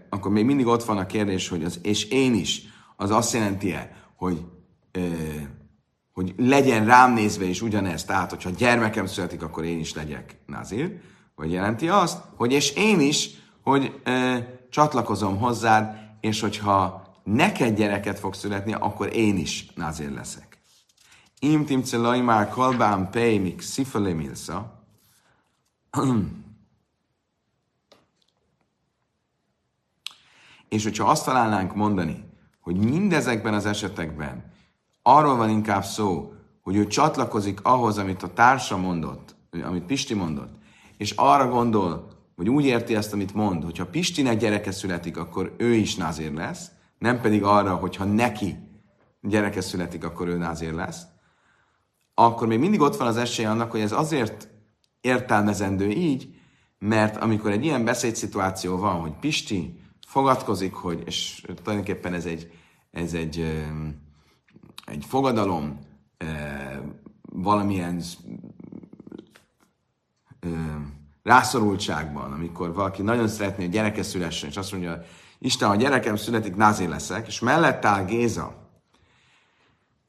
akkor 0.08 0.30
még 0.32 0.44
mindig 0.44 0.66
ott 0.66 0.84
van 0.84 0.98
a 0.98 1.06
kérdés, 1.06 1.48
hogy 1.48 1.64
az 1.64 1.78
és 1.82 2.04
én 2.04 2.34
is, 2.34 2.62
az 2.96 3.10
azt 3.10 3.32
jelenti-e, 3.32 3.96
hogy, 4.16 4.44
hogy 6.12 6.34
legyen 6.36 6.84
rám 6.84 7.12
nézve 7.12 7.44
is 7.44 7.62
ugyanezt, 7.62 8.06
tehát 8.06 8.30
hogyha 8.30 8.50
gyermekem 8.50 9.06
születik, 9.06 9.42
akkor 9.42 9.64
én 9.64 9.78
is 9.78 9.94
legyek. 9.94 10.36
Nazir, 10.46 11.00
vagy 11.34 11.52
jelenti 11.52 11.88
azt, 11.88 12.22
hogy 12.36 12.52
és 12.52 12.70
én 12.70 13.00
is, 13.00 13.30
hogy 13.62 14.02
csatlakozom 14.70 15.38
hozzád, 15.38 15.96
és 16.20 16.40
hogyha 16.40 17.04
neked 17.24 17.76
gyereket 17.76 18.18
fog 18.18 18.34
születni, 18.34 18.72
akkor 18.72 19.16
én 19.16 19.36
is 19.36 19.66
nazir 19.74 20.10
leszek. 20.10 20.58
Im 21.38 21.64
timcelai 21.64 22.20
már 22.20 22.48
kolbám 22.48 23.10
pej 23.10 23.38
mik 23.38 23.62
milsa, 23.94 24.82
És 30.68 30.82
hogyha 30.82 31.10
azt 31.10 31.24
találnánk 31.24 31.74
mondani, 31.74 32.24
hogy 32.60 32.76
mindezekben 32.76 33.54
az 33.54 33.66
esetekben 33.66 34.52
arról 35.06 35.36
van 35.36 35.50
inkább 35.50 35.84
szó, 35.84 36.32
hogy 36.62 36.76
ő 36.76 36.86
csatlakozik 36.86 37.60
ahhoz, 37.62 37.98
amit 37.98 38.22
a 38.22 38.32
társa 38.32 38.76
mondott, 38.76 39.36
amit 39.64 39.84
Pisti 39.84 40.14
mondott, 40.14 40.54
és 40.96 41.10
arra 41.10 41.48
gondol, 41.48 42.08
vagy 42.34 42.48
úgy 42.48 42.64
érti 42.64 42.94
ezt, 42.94 43.12
amit 43.12 43.34
mond, 43.34 43.64
hogyha 43.64 43.86
Pistinek 43.86 44.38
gyereke 44.38 44.70
születik, 44.70 45.16
akkor 45.16 45.54
ő 45.56 45.72
is 45.72 45.94
názér 45.94 46.32
lesz, 46.32 46.70
nem 46.98 47.20
pedig 47.20 47.42
arra, 47.42 47.74
hogyha 47.74 48.04
neki 48.04 48.56
gyereke 49.20 49.60
születik, 49.60 50.04
akkor 50.04 50.28
ő 50.28 50.36
názér 50.36 50.72
lesz, 50.72 51.02
akkor 52.14 52.46
még 52.46 52.58
mindig 52.58 52.80
ott 52.80 52.96
van 52.96 53.06
az 53.06 53.16
esély 53.16 53.44
annak, 53.44 53.70
hogy 53.70 53.80
ez 53.80 53.92
azért 53.92 54.48
értelmezendő 55.00 55.90
így, 55.90 56.34
mert 56.78 57.16
amikor 57.16 57.50
egy 57.50 57.64
ilyen 57.64 57.84
beszédszituáció 57.84 58.76
van, 58.76 59.00
hogy 59.00 59.12
Pisti 59.20 59.80
fogadkozik, 60.06 60.74
hogy, 60.74 61.02
és 61.06 61.44
tulajdonképpen 61.62 62.14
ez 62.14 62.24
egy, 62.24 62.52
ez 62.90 63.14
egy, 63.14 63.64
egy 64.84 65.04
fogadalom, 65.08 65.78
valamilyen 67.22 68.02
rászorultságban, 71.22 72.32
amikor 72.32 72.74
valaki 72.74 73.02
nagyon 73.02 73.28
szeretné, 73.28 73.64
hogy 73.64 73.72
gyereke 73.72 74.02
szülessen, 74.02 74.48
és 74.48 74.56
azt 74.56 74.72
mondja, 74.72 75.02
Isten, 75.38 75.68
ha 75.68 75.76
gyerekem 75.76 76.16
születik, 76.16 76.56
názé 76.56 76.84
leszek, 76.84 77.26
és 77.26 77.40
mellett 77.40 77.84
áll 77.84 78.04
Géza, 78.04 78.64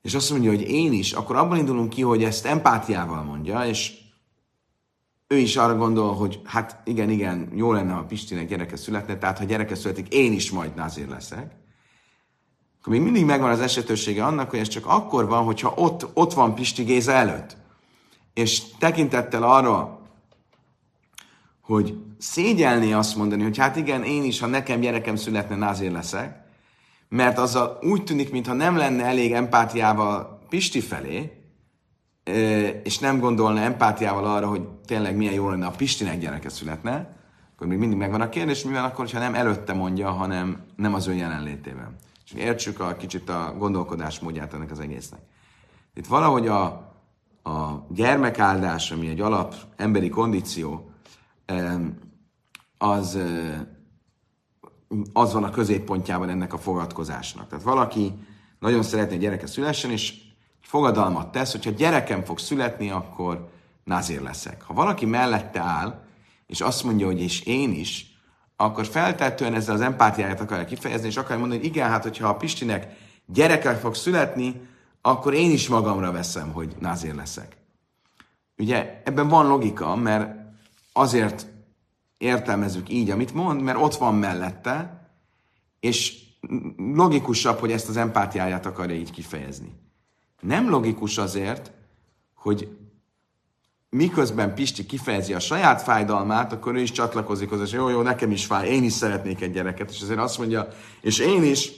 és 0.02 0.14
azt 0.14 0.32
mondja, 0.32 0.50
hogy 0.50 0.62
én 0.62 0.94
is, 0.94 1.12
akkor 1.12 1.36
abban 1.36 1.58
indulunk 1.58 1.90
ki, 1.90 2.02
hogy 2.02 2.24
ezt 2.24 2.46
empátiával 2.46 3.24
mondja, 3.24 3.66
és 3.66 3.94
ő 5.28 5.38
is 5.38 5.56
arra 5.56 5.76
gondol, 5.76 6.14
hogy 6.14 6.42
hát 6.44 6.82
igen, 6.84 7.10
igen, 7.10 7.50
jó 7.54 7.72
lenne, 7.72 7.94
ha 7.94 8.04
Pistinek 8.04 8.48
gyereke 8.48 8.76
születne, 8.76 9.18
tehát 9.18 9.38
ha 9.38 9.44
gyereke 9.44 9.76
születik, 9.76 10.14
én 10.14 10.34
is 10.34 10.52
majd 10.52 10.76
názér 10.76 11.08
leszek. 11.08 11.56
Akkor 12.86 12.98
még 12.98 13.06
mindig 13.06 13.26
megvan 13.26 13.50
az 13.50 13.60
esetősége 13.60 14.26
annak, 14.26 14.50
hogy 14.50 14.60
ez 14.60 14.68
csak 14.68 14.86
akkor 14.86 15.28
van, 15.28 15.44
hogyha 15.44 15.74
ott, 15.76 16.08
ott 16.14 16.34
van 16.34 16.56
Pisti 16.56 16.84
Géza 16.84 17.12
előtt. 17.12 17.58
És 18.34 18.62
tekintettel 18.80 19.44
arra, 19.44 20.00
hogy 21.62 21.98
szégyelni 22.18 22.94
azt 22.94 23.16
mondani, 23.16 23.44
hogy 23.44 23.58
hát 23.58 23.76
igen, 23.76 24.04
én 24.04 24.24
is, 24.24 24.40
ha 24.40 24.48
nekem 24.48 24.80
gyerekem 24.80 25.16
születne, 25.16 25.56
názér 25.56 25.92
leszek, 25.92 26.38
mert 27.10 27.38
azzal 27.38 27.80
úgy 27.82 28.04
tűnik, 28.04 28.32
mintha 28.32 28.54
nem 28.54 28.78
lenne 28.78 29.04
elég 29.04 29.32
empátiával 29.32 30.40
Pisti 30.50 30.80
felé, 30.80 31.32
és 32.84 33.00
nem 33.00 33.20
gondolna 33.20 33.60
empátiával 33.60 34.26
arra, 34.26 34.48
hogy 34.48 34.68
tényleg 34.86 35.16
milyen 35.16 35.34
jó 35.34 35.50
lenne 35.50 35.66
a 35.66 35.72
Pistinek 35.78 36.20
gyereke 36.20 36.50
születne, 36.50 37.18
akkor 37.56 37.68
még 37.68 37.78
mindig 37.78 37.98
megvan 37.98 38.22
a 38.22 38.30
kérdés, 38.30 38.64
mivel 38.64 38.86
akkor, 38.86 39.10
ha 39.12 39.20
nem 39.20 39.36
előtte 39.36 39.74
mondja, 39.74 40.12
hanem 40.12 40.64
nem 40.76 40.94
az 40.94 41.08
ő 41.08 41.14
jelenlétében. 41.14 41.96
És 42.26 42.32
értsük 42.34 42.80
a 42.80 42.96
kicsit 42.96 43.30
a 43.30 43.56
gondolkodásmódját 43.58 44.54
ennek 44.54 44.72
az 44.72 44.80
egésznek. 44.80 45.20
Itt 45.94 46.08
valahogy 46.08 46.48
a, 46.48 46.64
a 47.44 47.86
gyermekáldás, 47.90 48.92
ami 48.92 49.08
egy 49.08 49.22
alap 49.22 49.56
emberi 49.76 50.10
kondíció, 50.10 50.90
az, 52.78 53.18
az 55.14 55.34
van 55.34 55.44
a 55.44 55.50
középpontjában 55.50 56.30
ennek 56.30 56.54
a 56.54 56.58
fogadkozásnak. 56.58 57.48
Tehát 57.48 57.64
valaki 57.64 58.14
nagyon 58.60 58.84
szeretné, 58.84 59.12
hogy 59.12 59.24
gyereke 59.24 59.48
szülessen, 59.48 59.92
és 59.92 60.14
fogadalmat 60.62 61.32
tesz, 61.32 61.52
hogyha 61.52 61.72
gyerekem 61.72 62.24
fog 62.24 62.40
születni, 62.40 62.90
akkor 62.90 63.50
nazír 63.84 64.22
leszek. 64.22 64.62
Ha 64.62 64.74
valaki 64.74 65.06
mellette 65.06 65.60
áll, 65.60 66.04
és 66.48 66.62
azt 66.62 66.84
mondja, 66.84 67.06
hogy 67.06 67.22
és 67.22 67.42
én 67.42 67.72
is, 67.72 68.15
akkor 68.56 68.86
feltettően 68.86 69.54
ezzel 69.54 69.76
az 69.76 69.82
empátiáját 69.82 70.42
akarja 70.42 70.66
kifejezni, 70.66 71.08
és 71.08 71.18
akarja 71.18 71.38
mondani, 71.38 71.60
hogy 71.60 71.70
igen, 71.70 71.90
hát 71.90 72.04
hogyha 72.04 72.28
a 72.28 72.36
Pistinek 72.36 72.88
gyereke 73.26 73.76
fog 73.76 73.96
születni, 73.96 74.62
akkor 75.02 75.34
én 75.34 75.52
is 75.52 75.68
magamra 75.68 76.12
veszem, 76.12 76.52
hogy 76.52 76.76
nazír 76.80 77.16
leszek. 77.16 77.58
Ugye 78.58 79.02
ebben 79.04 79.28
van 79.28 79.48
logika, 79.48 79.96
mert 79.96 80.36
azért 80.94 81.48
értelmezzük 82.18 82.90
így, 82.90 83.10
amit 83.10 83.34
mond, 83.34 83.62
mert 83.62 83.82
ott 83.82 83.96
van 83.96 84.16
mellette, 84.16 85.08
és 85.80 86.24
logikusabb, 86.78 87.60
hogy 87.60 87.72
ezt 87.72 87.90
az 87.90 87.98
empátiáját 87.98 88.66
akarja 88.66 88.96
így 88.96 89.12
kifejezni. 89.12 89.74
Nem 90.42 90.70
logikus 90.70 91.18
azért, 91.18 91.72
hogy 92.34 92.78
miközben 93.96 94.54
Pisti 94.54 94.86
kifejezi 94.86 95.34
a 95.34 95.40
saját 95.40 95.82
fájdalmát, 95.82 96.54
akkor 96.54 96.76
ő 96.76 96.80
is 96.80 96.92
csatlakozik 96.92 97.50
hozzá, 97.50 97.64
és 97.64 97.72
jó, 97.72 97.90
jó, 97.90 98.02
nekem 98.02 98.32
is 98.32 98.46
fáj, 98.46 98.70
én 98.70 98.84
is 98.84 98.94
szeretnék 98.94 99.42
egy 99.42 99.52
gyereket, 99.52 99.92
és 99.92 100.02
azért 100.02 100.20
azt 100.20 100.38
mondja, 100.38 100.68
és 101.02 101.20
én 101.20 101.44
is, 101.44 101.72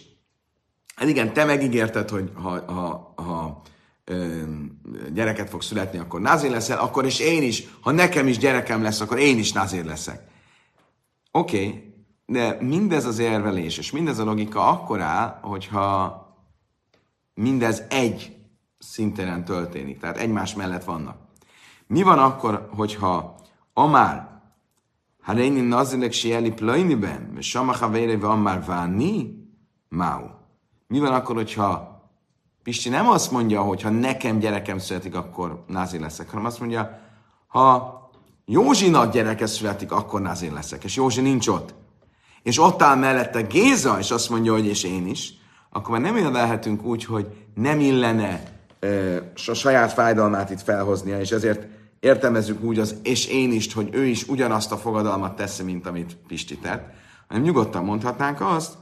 hát 0.95 1.09
igen, 1.09 1.33
te 1.33 1.45
megígérted, 1.45 2.09
hogy 2.09 2.31
ha, 2.33 2.73
ha, 2.73 3.13
ha 3.15 3.61
ö, 4.03 4.43
gyereket 5.13 5.49
fog 5.49 5.61
születni, 5.61 5.99
akkor 5.99 6.21
názér 6.21 6.51
leszel, 6.51 6.79
akkor 6.79 7.05
is 7.05 7.19
én 7.19 7.43
is, 7.43 7.63
ha 7.81 7.91
nekem 7.91 8.27
is 8.27 8.37
gyerekem 8.37 8.81
lesz, 8.81 9.01
akkor 9.01 9.19
én 9.19 9.37
is 9.37 9.51
názér 9.51 9.85
leszek. 9.85 10.21
Oké, 11.31 11.57
okay, 11.57 11.93
de 12.25 12.57
mindez 12.61 13.05
az 13.05 13.19
érvelés, 13.19 13.77
és 13.77 13.91
mindez 13.91 14.19
a 14.19 14.23
logika 14.23 14.69
akkor 14.69 15.01
áll, 15.01 15.39
hogyha 15.41 16.25
mindez 17.33 17.83
egy 17.89 18.35
szinten 18.79 19.45
történik, 19.45 19.99
tehát 19.99 20.17
egymás 20.17 20.55
mellett 20.55 20.83
vannak. 20.83 21.26
Mi 21.87 22.01
van 22.01 22.19
akkor, 22.19 22.69
hogyha 22.75 23.35
Amár, 23.73 24.27
Haréni 25.21 25.61
nazilek 25.61 26.11
sieli 26.11 26.51
plöjniben, 26.51 27.33
és 27.37 27.49
Sama 27.49 27.73
Havére 27.73 28.27
Amár 28.27 28.65
Váni, 28.65 29.45
Máu. 29.89 30.25
Mi 30.87 30.99
van 30.99 31.13
akkor, 31.13 31.35
hogyha 31.35 32.01
Pisti 32.63 32.89
nem 32.89 33.09
azt 33.09 33.31
mondja, 33.31 33.61
hogy 33.61 33.81
ha 33.81 33.89
nekem 33.89 34.39
gyerekem 34.39 34.77
születik, 34.77 35.15
akkor 35.15 35.63
názi 35.67 35.99
leszek, 35.99 36.29
hanem 36.29 36.45
azt 36.45 36.59
mondja, 36.59 36.99
ha 37.47 37.95
Józsinak 38.45 39.11
gyereke 39.11 39.45
születik, 39.45 39.91
akkor 39.91 40.21
názi 40.21 40.49
leszek, 40.49 40.83
és 40.83 40.95
Józsi 40.95 41.21
nincs 41.21 41.47
ott. 41.47 41.73
És 42.43 42.59
ott 42.59 42.81
áll 42.81 42.95
mellette 42.95 43.41
Géza, 43.41 43.99
és 43.99 44.11
azt 44.11 44.29
mondja, 44.29 44.51
hogy 44.51 44.65
és 44.65 44.83
én 44.83 45.07
is, 45.07 45.33
akkor 45.69 45.91
már 45.91 46.11
nem 46.11 46.17
érvelhetünk 46.25 46.83
úgy, 46.83 47.05
hogy 47.05 47.27
nem 47.53 47.79
illene 47.79 48.43
a 49.47 49.53
saját 49.53 49.93
fájdalmát 49.93 50.49
itt 50.49 50.61
felhoznia, 50.61 51.19
és 51.19 51.31
ezért 51.31 51.67
értelmezzük 51.99 52.63
úgy 52.63 52.79
az 52.79 52.95
és 53.03 53.25
én 53.25 53.51
is, 53.51 53.73
hogy 53.73 53.89
ő 53.91 54.05
is 54.05 54.27
ugyanazt 54.27 54.71
a 54.71 54.77
fogadalmat 54.77 55.35
teszi, 55.35 55.63
mint 55.63 55.87
amit 55.87 56.17
Pisti 56.27 56.57
tett, 56.57 56.93
hanem 57.27 57.43
nyugodtan 57.43 57.83
mondhatnánk 57.83 58.41
azt, 58.41 58.77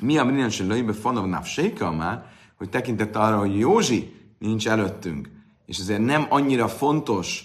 mi 0.00 0.18
a 0.18 0.24
minőség 0.24 0.66
lőjébe 0.66 0.92
fanov 0.92 1.26
navséka 1.26 1.92
már, 1.92 2.24
hogy 2.56 2.68
tekintett 2.68 3.16
arra, 3.16 3.38
hogy 3.38 3.58
Józsi 3.58 4.14
nincs 4.38 4.68
előttünk, 4.68 5.30
és 5.66 5.78
ezért 5.78 6.04
nem 6.04 6.26
annyira 6.28 6.68
fontos, 6.68 7.44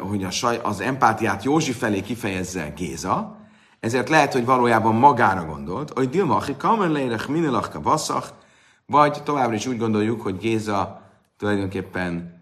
hogy 0.00 0.24
a 0.24 0.30
saj, 0.30 0.60
az 0.62 0.80
empátiát 0.80 1.44
Józsi 1.44 1.72
felé 1.72 2.00
kifejezze 2.00 2.72
Géza, 2.76 3.36
ezért 3.80 4.08
lehet, 4.08 4.32
hogy 4.32 4.44
valójában 4.44 4.94
magára 4.94 5.44
gondolt, 5.44 5.90
hogy 5.90 6.08
Dilmachi 6.08 6.56
kamer 6.56 6.88
leirech 6.88 7.28
minelachka 7.28 7.80
vasszach, 7.80 8.28
vagy 8.86 9.22
továbbra 9.22 9.54
is 9.54 9.66
úgy 9.66 9.78
gondoljuk, 9.78 10.20
hogy 10.20 10.38
Géza 10.38 11.02
tulajdonképpen 11.36 12.35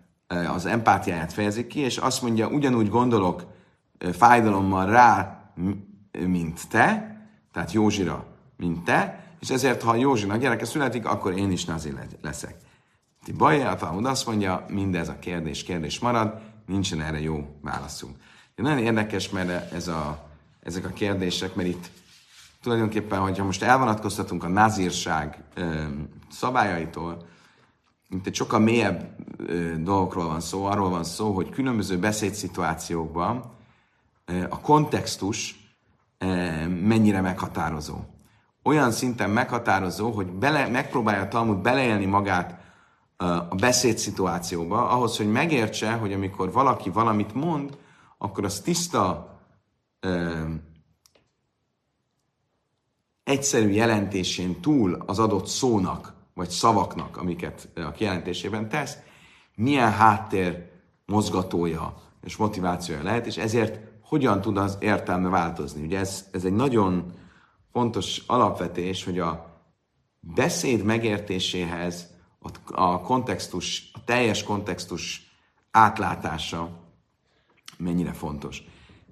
az 0.55 0.67
empátiáját 0.67 1.33
fejezik 1.33 1.67
ki, 1.67 1.81
és 1.81 1.97
azt 1.97 2.23
mondja, 2.23 2.49
ugyanúgy 2.49 2.89
gondolok 2.89 3.47
fájdalommal 4.13 4.87
rá, 4.87 5.41
mint 6.27 6.69
te, 6.69 7.17
tehát 7.53 7.73
Józsira, 7.73 8.27
mint 8.57 8.85
te, 8.85 9.25
és 9.41 9.51
ezért, 9.51 9.83
ha 9.83 9.95
Józsinak 9.95 10.39
gyereke 10.39 10.65
születik, 10.65 11.07
akkor 11.07 11.39
én 11.39 11.51
is 11.51 11.65
nazi 11.65 11.95
leszek. 12.23 12.57
Ti 13.25 13.33
Baja 13.33 13.71
a 13.71 13.77
Talmud 13.77 14.05
azt 14.05 14.27
mondja, 14.27 14.65
mindez 14.69 15.09
a 15.09 15.19
kérdés 15.19 15.63
kérdés 15.63 15.99
marad, 15.99 16.41
nincsen 16.67 17.01
erre 17.01 17.21
jó 17.21 17.57
válaszunk. 17.63 18.17
De 18.55 18.63
nagyon 18.63 18.79
érdekes, 18.79 19.31
mert 19.31 19.73
ez 19.73 19.89
a, 19.89 20.29
ezek 20.61 20.85
a 20.85 20.89
kérdések, 20.89 21.55
mert 21.55 21.69
itt 21.69 21.91
tulajdonképpen, 22.63 23.19
hogyha 23.19 23.45
most 23.45 23.63
elvonatkoztatunk 23.63 24.45
a 24.45 24.49
nazírság 24.49 25.43
szabályaitól, 26.31 27.27
mint 28.15 28.27
egy 28.27 28.35
sokkal 28.35 28.59
mélyebb 28.59 29.17
dolgokról 29.83 30.27
van 30.27 30.41
szó, 30.41 30.65
arról 30.65 30.91
van 30.91 31.05
szó, 31.05 31.33
hogy 31.33 31.49
különböző 31.49 31.99
beszédszituációkban 31.99 33.53
a 34.49 34.61
kontextus 34.61 35.69
mennyire 36.69 37.21
meghatározó. 37.21 37.97
Olyan 38.63 38.91
szinten 38.91 39.31
meghatározó, 39.31 40.11
hogy 40.11 40.27
bele, 40.27 40.69
megpróbálja 40.69 41.23
a 41.23 41.29
Talmud 41.29 41.59
beleélni 41.59 42.05
magát 42.05 42.59
a 43.49 43.55
beszédszituációba, 43.55 44.89
ahhoz, 44.89 45.17
hogy 45.17 45.31
megértse, 45.31 45.93
hogy 45.93 46.13
amikor 46.13 46.53
valaki 46.53 46.91
valamit 46.91 47.35
mond, 47.35 47.79
akkor 48.19 48.45
az 48.45 48.61
tiszta 48.61 49.39
egyszerű 53.25 53.69
jelentésén 53.69 54.61
túl 54.61 55.03
az 55.07 55.19
adott 55.19 55.47
szónak 55.47 56.15
vagy 56.35 56.49
szavaknak, 56.49 57.17
amiket 57.17 57.69
a 57.75 57.91
kijelentésében 57.91 58.69
tesz, 58.69 58.97
milyen 59.55 59.93
háttér 59.93 60.71
mozgatója 61.07 61.95
és 62.23 62.37
motivációja 62.37 63.03
lehet, 63.03 63.27
és 63.27 63.37
ezért 63.37 63.79
hogyan 64.03 64.41
tud 64.41 64.57
az 64.57 64.77
értelme 64.81 65.29
változni. 65.29 65.83
Ugye 65.83 65.99
ez, 65.99 66.29
ez 66.33 66.45
egy 66.45 66.53
nagyon 66.53 67.13
fontos 67.73 68.23
alapvetés, 68.27 69.05
hogy 69.05 69.19
a 69.19 69.61
beszéd 70.21 70.85
megértéséhez 70.85 72.11
a, 72.39 72.83
a 72.83 73.01
kontextus, 73.01 73.91
a 73.93 74.05
teljes 74.05 74.43
kontextus 74.43 75.33
átlátása 75.71 76.71
mennyire 77.79 78.13
fontos. 78.13 78.63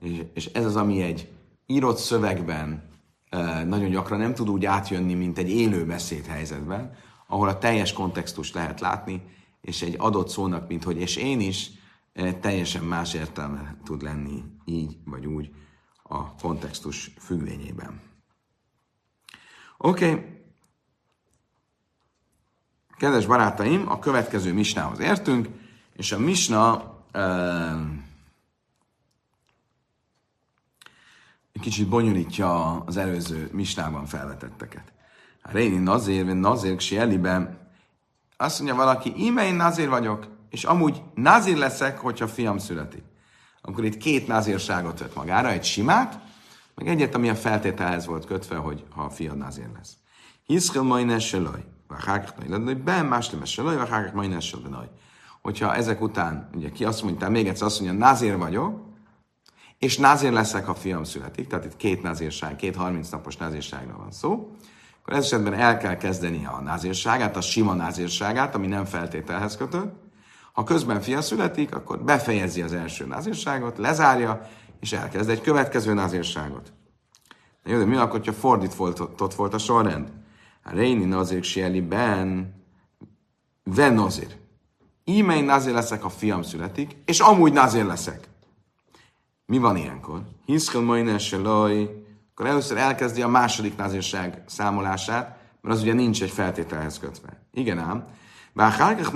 És, 0.00 0.24
és 0.34 0.46
ez 0.46 0.64
az, 0.64 0.76
ami 0.76 1.02
egy 1.02 1.28
írott 1.66 1.96
szövegben 1.96 2.90
nagyon 3.66 3.90
gyakran 3.90 4.18
nem 4.18 4.34
tud 4.34 4.48
úgy 4.48 4.64
átjönni, 4.64 5.14
mint 5.14 5.38
egy 5.38 5.50
élő 5.50 5.86
beszédhelyzetben, 5.86 6.96
ahol 7.32 7.48
a 7.48 7.58
teljes 7.58 7.92
kontextus 7.92 8.52
lehet 8.52 8.80
látni, 8.80 9.22
és 9.60 9.82
egy 9.82 9.94
adott 9.98 10.28
szónak, 10.28 10.68
mint 10.68 10.84
hogy 10.84 10.96
és 10.96 11.16
én 11.16 11.40
is, 11.40 11.70
eh, 12.12 12.32
teljesen 12.40 12.84
más 12.84 13.14
értelme 13.14 13.76
tud 13.84 14.02
lenni 14.02 14.44
így 14.64 14.96
vagy 15.04 15.26
úgy 15.26 15.50
a 16.02 16.34
kontextus 16.34 17.10
függvényében. 17.18 18.00
Oké. 19.76 20.10
Okay. 20.10 20.40
Kedves 22.96 23.26
barátaim, 23.26 23.90
a 23.90 23.98
következő 23.98 24.52
misnához 24.52 24.98
értünk, 24.98 25.48
és 25.96 26.12
a 26.12 26.18
misna 26.18 26.74
uh, 27.14 27.80
kicsit 31.60 31.88
bonyolítja 31.88 32.80
az 32.80 32.96
előző 32.96 33.48
misnában 33.52 34.06
felvetetteket. 34.06 34.91
Réni 35.42 35.76
nazér, 35.76 36.24
vagy 36.24 36.40
nazér 36.40 36.76
eliben, 36.90 37.58
azt 38.36 38.58
mondja 38.58 38.76
valaki, 38.76 39.12
íme 39.16 39.46
én 39.46 39.54
nazér 39.54 39.88
vagyok, 39.88 40.26
és 40.50 40.64
amúgy 40.64 41.02
nazér 41.14 41.56
leszek, 41.56 41.98
hogyha 41.98 42.28
fiam 42.28 42.58
születik. 42.58 43.02
Akkor 43.62 43.84
itt 43.84 43.96
két 43.96 44.26
nazírságot 44.26 44.98
vett 44.98 45.14
magára, 45.14 45.50
egy 45.50 45.64
simát, 45.64 46.20
meg 46.74 46.88
egyet, 46.88 47.14
ami 47.14 47.28
a 47.28 47.34
feltételhez 47.34 48.06
volt 48.06 48.26
kötve, 48.26 48.56
hogy 48.56 48.84
ha 48.90 49.02
a 49.02 49.10
fiad 49.10 49.36
nazér 49.36 49.68
lesz. 49.76 49.96
Hiszkel 50.44 50.82
majne 50.82 51.18
selaj, 51.18 51.64
vagy 52.46 52.82
ben 52.82 53.06
más 53.06 53.30
lemes 53.30 53.50
selaj, 53.50 53.76
vagy 53.76 54.12
majne 54.12 54.40
selaj. 54.40 54.88
Hogyha 55.42 55.74
ezek 55.74 56.00
után, 56.00 56.50
ugye 56.54 56.70
ki 56.70 56.84
azt 56.84 57.02
mondja, 57.02 57.28
még 57.28 57.48
egyszer 57.48 57.66
azt 57.66 57.80
mondja, 57.80 57.98
nazér 57.98 58.36
vagyok, 58.36 58.90
és 59.78 59.98
názér 59.98 60.32
leszek, 60.32 60.66
ha 60.66 60.74
fiam 60.74 61.04
születik, 61.04 61.46
tehát 61.46 61.64
itt 61.64 61.76
két 61.76 62.02
názírság, 62.02 62.56
két 62.56 62.76
30 62.76 63.08
napos 63.08 63.36
názírságra 63.36 63.96
van 63.96 64.10
szó, 64.10 64.56
akkor 65.02 65.14
ez 65.14 65.24
esetben 65.24 65.54
el 65.54 65.78
kell 65.78 65.96
kezdeni 65.96 66.46
a 66.46 66.60
názírságát, 66.60 67.36
a 67.36 67.40
sima 67.40 67.74
názírságát, 67.74 68.54
ami 68.54 68.66
nem 68.66 68.84
feltételhez 68.84 69.56
kötött. 69.56 69.94
Ha 70.52 70.64
közben 70.64 71.00
fia 71.00 71.20
születik, 71.20 71.74
akkor 71.74 72.02
befejezi 72.02 72.62
az 72.62 72.72
első 72.72 73.06
názírságot, 73.06 73.78
lezárja, 73.78 74.40
és 74.80 74.92
elkezd 74.92 75.28
egy 75.28 75.40
következő 75.40 75.94
názírságot. 75.94 76.72
Jó, 77.64 77.78
de 77.78 77.84
mi 77.84 77.96
akkor, 77.96 78.18
hogyha 78.18 78.32
fordított 78.32 79.34
volt 79.34 79.54
a 79.54 79.58
sorrend? 79.58 80.12
Réni 80.62 81.04
nazir 81.04 81.44
sieli 81.44 81.80
ben, 81.80 82.54
ven 83.64 83.94
nazir. 83.94 84.36
Íme 85.04 85.36
én 85.36 85.44
nazir 85.44 85.72
leszek, 85.72 86.02
ha 86.02 86.08
fiam 86.08 86.42
születik, 86.42 86.96
és 87.04 87.20
amúgy 87.20 87.52
nazir 87.52 87.84
leszek. 87.84 88.28
Mi 89.46 89.58
van 89.58 89.76
ilyenkor? 89.76 90.22
Hiszkel 90.44 90.80
majne 90.80 91.16
loj, 91.42 92.01
akkor 92.42 92.54
először 92.54 92.76
elkezdi 92.76 93.22
a 93.22 93.28
második 93.28 93.76
nazirság 93.76 94.42
számolását, 94.46 95.38
mert 95.60 95.76
az 95.76 95.82
ugye 95.82 95.92
nincs 95.92 96.22
egy 96.22 96.30
feltételhez 96.30 96.98
kötve. 96.98 97.46
Igen 97.52 97.78
ám, 97.78 98.04
bár 98.52 98.72
hárkach 98.72 99.12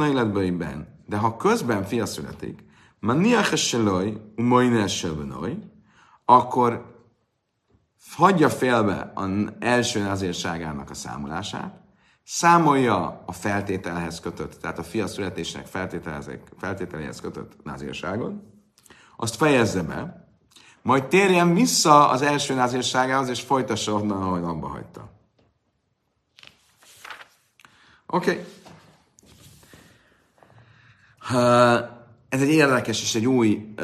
ben, 0.57 0.89
de 1.07 1.17
ha 1.17 1.37
közben 1.37 1.85
fia 1.85 2.07
születik, 2.07 2.65
maniach 3.01 3.57
seloj, 3.57 4.21
umojne 4.37 4.87
selbenoj, 4.87 5.59
akkor 6.25 6.95
hagyja 8.17 8.51
félbe 8.51 9.13
az 9.15 9.31
első 9.59 10.03
nazírságának 10.03 10.91
a 10.91 10.95
számolását, 10.95 11.81
számolja 12.25 13.23
a 13.27 13.33
feltételhez 13.33 14.21
kötött, 14.21 14.61
tehát 14.61 14.79
a 14.79 14.83
fia 14.83 15.07
születésnek 15.07 15.67
feltételéhez 16.57 17.21
kötött 17.21 17.65
nazírságot, 17.65 18.35
azt 19.17 19.37
fejezze 19.37 19.83
be, 19.83 20.26
majd 20.87 21.07
térjen 21.07 21.55
vissza 21.55 22.09
az 22.09 22.23
első 22.23 22.55
nazírságához, 22.55 23.29
és 23.29 23.41
folytassa 23.41 23.93
onnan, 23.93 24.23
ahogy 24.23 24.43
abba 24.43 24.69
hagyta. 24.69 25.11
Oké. 28.07 28.31
Okay. 28.31 28.45
Ez 32.29 32.43
egy 32.43 32.49
érdekes 32.49 33.03
és 33.03 33.15
egy 33.15 33.27
új, 33.27 33.75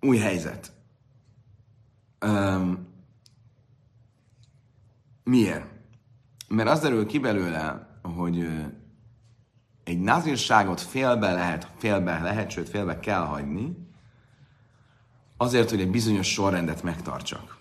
új 0.00 0.18
helyzet. 0.18 0.72
Miért? 5.24 5.66
Mert 6.48 6.68
az 6.68 6.80
derül 6.80 7.06
ki 7.06 7.18
belőle, 7.18 7.98
hogy 8.02 8.48
egy 9.84 10.00
nazírságot 10.00 10.80
félbe 10.80 11.32
lehet, 11.32 11.68
félbe 11.78 12.20
lehet, 12.20 12.50
sőt 12.50 12.68
félbe 12.68 12.98
kell 13.00 13.24
hagyni, 13.24 13.81
azért, 15.42 15.70
hogy 15.70 15.80
egy 15.80 15.90
bizonyos 15.90 16.32
sorrendet 16.32 16.82
megtartsak. 16.82 17.56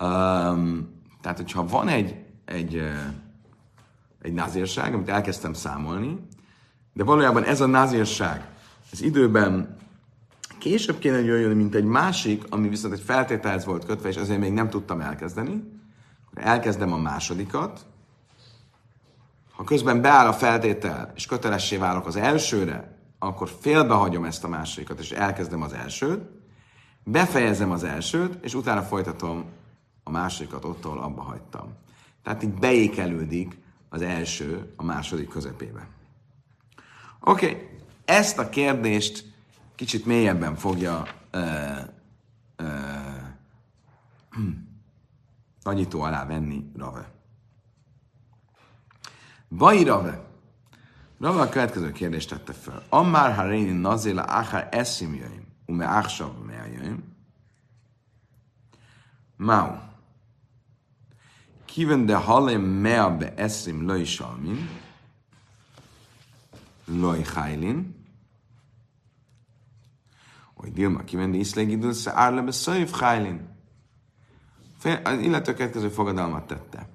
Um, 0.00 0.92
tehát, 1.20 1.36
hogyha 1.36 1.66
van 1.66 1.88
egy, 1.88 2.16
egy, 2.44 2.82
egy 4.22 4.32
názírság, 4.32 4.94
amit 4.94 5.08
elkezdtem 5.08 5.52
számolni, 5.52 6.18
de 6.92 7.04
valójában 7.04 7.44
ez 7.44 7.60
a 7.60 7.66
názírság, 7.66 8.48
ez 8.92 9.02
időben 9.02 9.76
később 10.58 10.98
kéne, 10.98 11.20
jöjjön, 11.20 11.56
mint 11.56 11.74
egy 11.74 11.84
másik, 11.84 12.44
ami 12.48 12.68
viszont 12.68 12.92
egy 12.94 13.00
feltételhez 13.00 13.64
volt 13.64 13.84
kötve, 13.84 14.08
és 14.08 14.16
azért 14.16 14.40
még 14.40 14.52
nem 14.52 14.70
tudtam 14.70 15.00
elkezdeni. 15.00 15.62
Elkezdem 16.34 16.92
a 16.92 16.98
másodikat. 16.98 17.86
Ha 19.52 19.64
közben 19.64 20.00
beáll 20.00 20.26
a 20.26 20.32
feltétel, 20.32 21.12
és 21.14 21.26
kötelessé 21.26 21.76
válok 21.76 22.06
az 22.06 22.16
elsőre, 22.16 22.98
akkor 23.26 23.50
félbehagyom 23.60 24.24
ezt 24.24 24.44
a 24.44 24.48
másodikat, 24.48 24.98
és 24.98 25.10
elkezdem 25.10 25.62
az 25.62 25.72
elsőt, 25.72 26.22
befejezem 27.04 27.70
az 27.70 27.84
elsőt, 27.84 28.44
és 28.44 28.54
utána 28.54 28.82
folytatom 28.82 29.44
a 30.02 30.10
másodikat 30.10 30.64
ott, 30.64 30.84
ahol 30.84 30.98
abba 30.98 31.22
hagytam. 31.22 31.74
Tehát 32.22 32.42
így 32.42 32.54
beékelődik 32.54 33.58
az 33.88 34.02
első 34.02 34.72
a 34.76 34.84
második 34.84 35.28
közepébe. 35.28 35.88
Oké, 37.20 37.46
okay. 37.46 37.68
ezt 38.04 38.38
a 38.38 38.48
kérdést 38.48 39.32
kicsit 39.74 40.06
mélyebben 40.06 40.56
fogja 40.56 41.02
uh, 41.32 41.42
uh, 42.58 42.66
nagyító 45.62 46.00
alá 46.00 46.26
venni 46.26 46.70
Rave. 46.76 47.12
Bai 49.48 49.84
Rave. 49.84 50.33
Rave 51.18 51.40
a 51.40 51.48
következő 51.48 51.92
kérdést 51.92 52.28
tette 52.28 52.52
fel. 52.52 52.82
Ammár 52.88 53.34
ha 53.34 53.48
réni 53.48 53.70
nazéla 53.70 54.22
achar 54.22 54.68
eszim 54.70 55.14
jöjjön, 55.14 55.46
ume 55.66 55.86
achsav 55.86 56.32
jöjjön. 56.50 57.16
Mau. 59.36 59.70
Kiven 61.64 62.06
de 62.06 62.16
halem 62.16 62.60
mea 62.60 63.16
be 63.16 63.34
eszim 63.34 63.86
löj 63.86 64.04
salmin, 64.04 64.68
loj 66.84 67.22
hajlin, 67.22 68.06
hogy 70.54 70.72
Dilma 70.72 71.04
kivendi 71.04 71.38
iszlegidül 71.38 71.92
se 71.92 72.12
árlebe 72.14 72.50
szöjv 72.50 72.90
hajlin. 72.90 73.48
Illető 75.20 75.54
következő 75.54 75.88
fogadalmat 75.88 76.46
tette. 76.46 76.88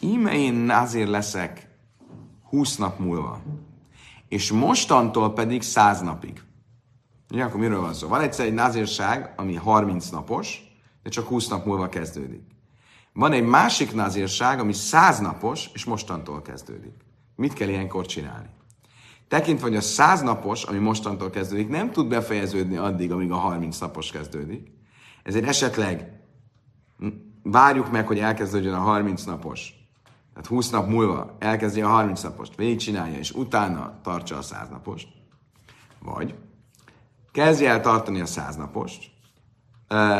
Íme 0.00 0.34
én 0.34 0.54
názér 0.54 1.06
leszek 1.06 1.69
20 2.50 2.76
nap 2.76 2.98
múlva, 2.98 3.40
és 4.28 4.50
mostantól 4.52 5.32
pedig 5.32 5.62
100 5.62 6.00
napig. 6.00 6.42
Ugye, 7.32 7.44
akkor 7.44 7.60
miről 7.60 7.80
van 7.80 7.94
szó? 7.94 8.08
Van 8.08 8.20
egyszer 8.20 8.46
egy 8.46 8.54
názírság, 8.54 9.32
ami 9.36 9.54
30 9.54 10.08
napos, 10.08 10.62
de 11.02 11.10
csak 11.10 11.26
20 11.26 11.48
nap 11.48 11.64
múlva 11.64 11.88
kezdődik. 11.88 12.42
Van 13.12 13.32
egy 13.32 13.46
másik 13.46 13.94
názírság, 13.94 14.60
ami 14.60 14.72
100 14.72 15.18
napos, 15.18 15.70
és 15.74 15.84
mostantól 15.84 16.42
kezdődik. 16.42 16.94
Mit 17.36 17.52
kell 17.52 17.68
ilyenkor 17.68 18.06
csinálni? 18.06 18.48
Tekintve, 19.28 19.66
hogy 19.66 19.76
a 19.76 19.80
100 19.80 20.22
napos, 20.22 20.62
ami 20.62 20.78
mostantól 20.78 21.30
kezdődik, 21.30 21.68
nem 21.68 21.90
tud 21.90 22.08
befejeződni 22.08 22.76
addig, 22.76 23.12
amíg 23.12 23.30
a 23.30 23.36
30 23.36 23.78
napos 23.78 24.10
kezdődik. 24.10 24.72
Ezért 25.22 25.46
esetleg 25.46 26.20
várjuk 27.42 27.90
meg, 27.90 28.06
hogy 28.06 28.18
elkezdődjön 28.18 28.74
a 28.74 28.80
30 28.80 29.24
napos, 29.24 29.79
tehát 30.32 30.48
20 30.48 30.70
nap 30.70 30.88
múlva 30.88 31.36
elkezdi 31.38 31.80
a 31.82 31.88
30 31.88 32.22
napost, 32.22 32.56
végigcsinálja, 32.56 33.18
és 33.18 33.32
utána 33.32 34.00
tartsa 34.02 34.36
a 34.36 34.42
100 34.42 34.68
napost, 34.68 35.08
vagy 36.02 36.34
kezdje 37.32 37.70
el 37.70 37.80
tartani 37.80 38.20
a 38.20 38.26
100 38.26 38.56
napost, 38.56 39.10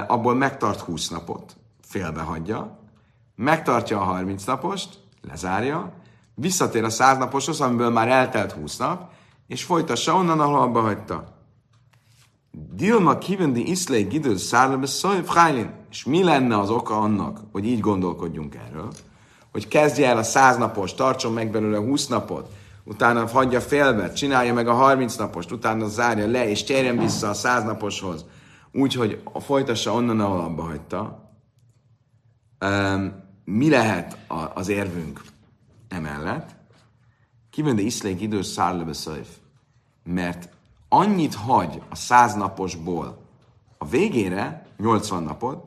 abból 0.07 0.35
megtart 0.35 0.81
20 0.81 1.09
napot, 1.09 1.57
félbehagyja, 1.81 2.79
megtartja 3.37 4.01
a 4.01 4.05
30 4.05 4.44
napost, 4.44 4.99
lezárja, 5.20 5.92
visszatér 6.35 6.85
a 6.85 6.90
100 6.90 7.18
naposhoz, 7.18 7.61
amiből 7.61 7.90
már 7.90 8.09
eltelt 8.09 8.53
20 8.53 8.77
nap, 8.77 9.12
és 9.46 9.64
folytassa 9.64 10.14
onnan, 10.14 10.40
ahol 10.40 10.61
abba 10.61 10.81
hagyta. 10.81 11.38
Dilma 12.73 13.18
kivendi 13.18 13.70
iszlé 13.70 14.03
gidő 14.03 14.37
szárlebe 14.37 14.87
És 15.90 16.05
mi 16.05 16.23
lenne 16.23 16.59
az 16.59 16.70
oka 16.70 16.99
annak, 16.99 17.40
hogy 17.53 17.66
így 17.66 17.81
gondolkodjunk 17.81 18.55
erről? 18.55 18.92
Hogy 19.53 19.69
kezdje 19.69 20.09
el 20.09 20.19
a 20.19 20.23
100 20.23 20.57
napos, 20.57 20.95
tartson 20.95 21.33
meg 21.33 21.51
belőle 21.51 21.79
20 21.79 22.07
napot, 22.07 22.53
utána 22.85 23.27
hagyja 23.27 23.61
félbe, 23.61 24.13
csinálja 24.13 24.55
meg 24.55 24.69
a 24.69 24.73
30 24.73 25.17
napost, 25.17 25.53
utána 25.53 25.89
zárja 25.89 26.27
le, 26.27 26.49
és 26.49 26.65
térjen 26.65 26.99
vissza 26.99 27.29
a 27.29 27.35
100 27.35 27.65
naposhoz, 27.65 28.25
úgyhogy 28.73 29.23
folytassa 29.35 29.93
onnan, 29.93 30.21
ahol 30.21 30.41
abba 30.41 30.63
hagyta. 30.63 31.31
Um, 32.65 33.29
mi 33.45 33.71
lehet 33.71 34.17
a, 34.29 34.51
az 34.55 34.69
érvünk 34.69 35.23
emellett? 35.89 36.57
Kivende 37.51 37.83
iszlék 37.83 38.21
idős 38.21 38.47
szárlebe. 38.47 38.93
Mert 40.05 40.49
annyit 40.89 41.35
hagy 41.35 41.83
a 41.89 41.95
100 41.95 42.35
naposból 42.35 43.23
a 43.79 43.87
végére, 43.87 44.67
80 44.77 45.23
napot, 45.23 45.65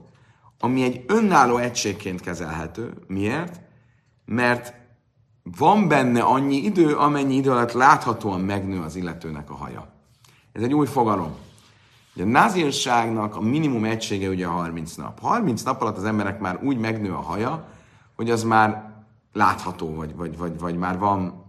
ami 0.60 0.84
egy 0.84 1.04
önálló 1.08 1.58
egységként 1.58 2.22
kezelhető. 2.22 2.94
Miért? 3.08 3.63
Mert 4.26 4.74
van 5.58 5.88
benne 5.88 6.22
annyi 6.22 6.56
idő, 6.56 6.96
amennyi 6.96 7.36
idő 7.36 7.52
alatt 7.52 7.72
láthatóan 7.72 8.42
megnő 8.42 8.82
az 8.82 8.96
illetőnek 8.96 9.50
a 9.50 9.56
haja. 9.56 9.88
Ez 10.52 10.62
egy 10.62 10.74
új 10.74 10.86
fogalom. 10.86 11.36
Ugye 12.16 12.24
a 12.24 12.28
nazírságnak 12.28 13.36
a 13.36 13.42
minimum 13.42 13.84
egysége 13.84 14.30
ugye 14.30 14.46
30 14.46 14.96
nap. 14.96 15.20
30 15.20 15.64
nap 15.64 15.82
alatt 15.82 15.98
az 15.98 16.04
emberek 16.04 16.40
már 16.40 16.60
úgy 16.64 16.78
megnő 16.78 17.14
a 17.14 17.22
haja, 17.22 17.68
hogy 18.16 18.30
az 18.30 18.44
már 18.44 18.94
látható, 19.34 19.96
vagy, 19.96 20.16
vagy, 20.16 20.38
vagy, 20.38 20.60
vagy 20.60 20.78
már 20.78 20.98
van 20.98 21.44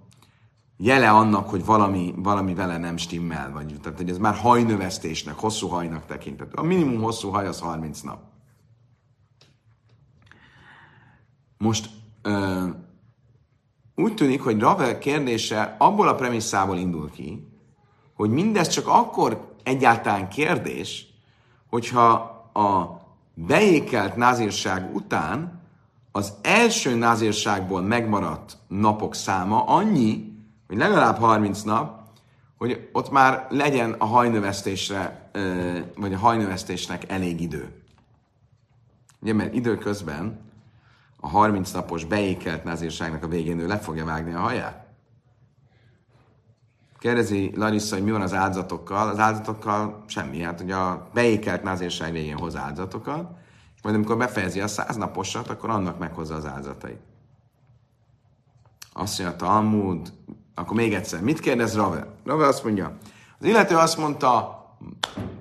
jele 0.76 1.10
annak, 1.10 1.48
hogy 1.48 1.64
valami, 1.64 2.14
valami 2.16 2.54
vele 2.54 2.78
nem 2.78 2.96
stimmel, 2.96 3.52
vagy, 3.52 3.78
tehát 3.82 3.98
hogy 3.98 4.10
ez 4.10 4.18
már 4.18 4.34
hajnövesztésnek, 4.34 5.34
hosszú 5.34 5.68
hajnak 5.68 6.06
tekintett. 6.06 6.54
A 6.54 6.62
minimum 6.62 7.02
hosszú 7.02 7.30
haj 7.30 7.46
az 7.46 7.60
30 7.60 8.00
nap. 8.00 8.22
Most 11.58 11.90
úgy 13.96 14.14
tűnik, 14.14 14.42
hogy 14.42 14.60
Ravel 14.60 14.98
kérdése 14.98 15.76
abból 15.78 16.08
a 16.08 16.14
premisszából 16.14 16.76
indul 16.76 17.10
ki, 17.10 17.48
hogy 18.14 18.30
mindez 18.30 18.68
csak 18.68 18.86
akkor 18.86 19.54
egyáltalán 19.62 20.28
kérdés, 20.28 21.06
hogyha 21.68 22.10
a 22.54 23.00
beékelt 23.34 24.16
názírság 24.16 24.94
után 24.94 25.62
az 26.12 26.32
első 26.42 26.94
názírságból 26.94 27.80
megmaradt 27.82 28.56
napok 28.68 29.14
száma 29.14 29.64
annyi, 29.64 30.32
hogy 30.66 30.76
legalább 30.76 31.18
30 31.18 31.62
nap, 31.62 32.02
hogy 32.58 32.88
ott 32.92 33.10
már 33.10 33.46
legyen 33.50 33.92
a 33.92 34.04
hajnövesztésre, 34.04 35.30
vagy 35.96 36.12
a 36.12 36.18
hajnövesztésnek 36.18 37.10
elég 37.10 37.40
idő. 37.40 37.82
Ugye, 39.20 39.32
mert 39.32 39.54
időközben 39.54 40.40
a 41.24 41.28
30 41.28 41.72
napos 41.72 42.04
beékelt 42.04 42.64
nazírságnak 42.64 43.22
a 43.22 43.28
végén 43.28 43.58
ő 43.58 43.66
le 43.66 43.78
fogja 43.78 44.04
vágni 44.04 44.34
a 44.34 44.38
haját? 44.38 44.86
Kérdezi 46.98 47.52
Larissa, 47.54 47.94
hogy 47.94 48.04
mi 48.04 48.10
van 48.10 48.20
az 48.20 48.34
áldozatokkal. 48.34 49.08
Az 49.08 49.18
áldozatokkal 49.18 50.04
semmi. 50.06 50.42
Hát 50.42 50.60
ugye 50.60 50.74
a 50.74 51.08
beékelt 51.12 51.62
názérság 51.62 52.12
végén 52.12 52.38
hoz 52.38 52.56
áldozatokat, 52.56 53.30
és 53.76 53.82
majd 53.82 53.94
amikor 53.94 54.16
befejezi 54.16 54.60
a 54.60 54.68
száz 54.68 54.96
naposat, 54.96 55.48
akkor 55.48 55.70
annak 55.70 55.98
meghozza 55.98 56.34
az 56.34 56.46
áldozatait. 56.46 57.00
Azt 58.92 59.18
mondja, 59.18 59.36
Talmud, 59.36 60.12
akkor 60.54 60.76
még 60.76 60.94
egyszer, 60.94 61.20
mit 61.20 61.40
kérdez 61.40 61.76
Rave? 61.76 62.06
Rave 62.24 62.46
azt 62.46 62.64
mondja, 62.64 62.96
az 63.38 63.46
illető 63.46 63.76
azt 63.76 63.96
mondta, 63.96 64.62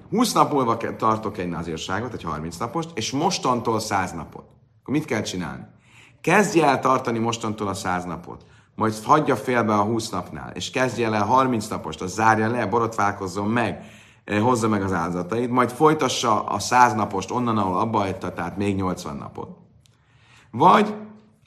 20 0.10 0.34
nap 0.34 0.52
múlva 0.52 0.78
tartok 0.78 1.38
egy 1.38 1.50
nazírságot, 1.50 2.14
egy 2.14 2.24
30 2.24 2.58
napost, 2.58 2.90
és 2.94 3.12
mostantól 3.12 3.80
100 3.80 4.12
napot. 4.12 4.53
Akkor 4.84 4.94
mit 4.94 5.06
kell 5.06 5.22
csinálni? 5.22 5.66
Kezdje 6.22 6.66
el 6.66 6.80
tartani 6.80 7.20
mostantól 7.20 7.68
a 7.68 7.74
100 7.74 8.06
napot 8.06 8.46
majd 8.76 9.04
hagyja 9.04 9.36
félbe 9.36 9.74
a 9.74 9.84
20 9.84 10.10
napnál, 10.10 10.52
és 10.52 10.70
kezdje 10.70 11.10
le 11.10 11.20
a 11.20 11.26
30 11.26 11.68
napost, 11.68 12.02
az 12.02 12.14
zárja 12.14 12.50
le, 12.50 12.66
borotválkozzon 12.66 13.48
meg, 13.48 13.86
eh, 14.24 14.42
hozza 14.42 14.68
meg 14.68 14.84
az 14.84 14.94
áldozatait, 14.94 15.50
majd 15.50 15.70
folytassa 15.70 16.44
a 16.44 16.60
100 16.60 16.94
napost 16.94 17.32
onnan, 17.32 17.58
ahol 17.58 17.80
abba 17.80 18.00
hagyta, 18.00 18.34
tehát 18.34 18.58
még 18.58 18.76
80 18.76 19.16
napot. 19.16 19.58
Vagy 20.52 20.96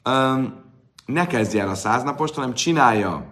um, 0.09 0.53
ne 1.05 1.27
kezdje 1.27 1.61
el 1.61 1.69
a 1.69 1.75
100 1.75 2.03
napost, 2.03 2.35
hanem 2.35 2.53
csinálja 2.53 3.25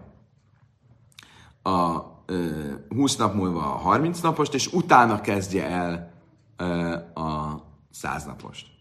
a 1.61 1.95
uh, 2.27 2.73
20 2.89 3.15
nap 3.15 3.33
múlva 3.33 3.73
a 3.73 3.77
30 3.77 4.19
napost, 4.19 4.53
és 4.53 4.73
utána 4.73 5.21
kezdje 5.21 5.67
el 5.67 6.11
uh, 6.59 7.25
a 7.25 7.61
100 7.91 8.23
napost. 8.25 8.74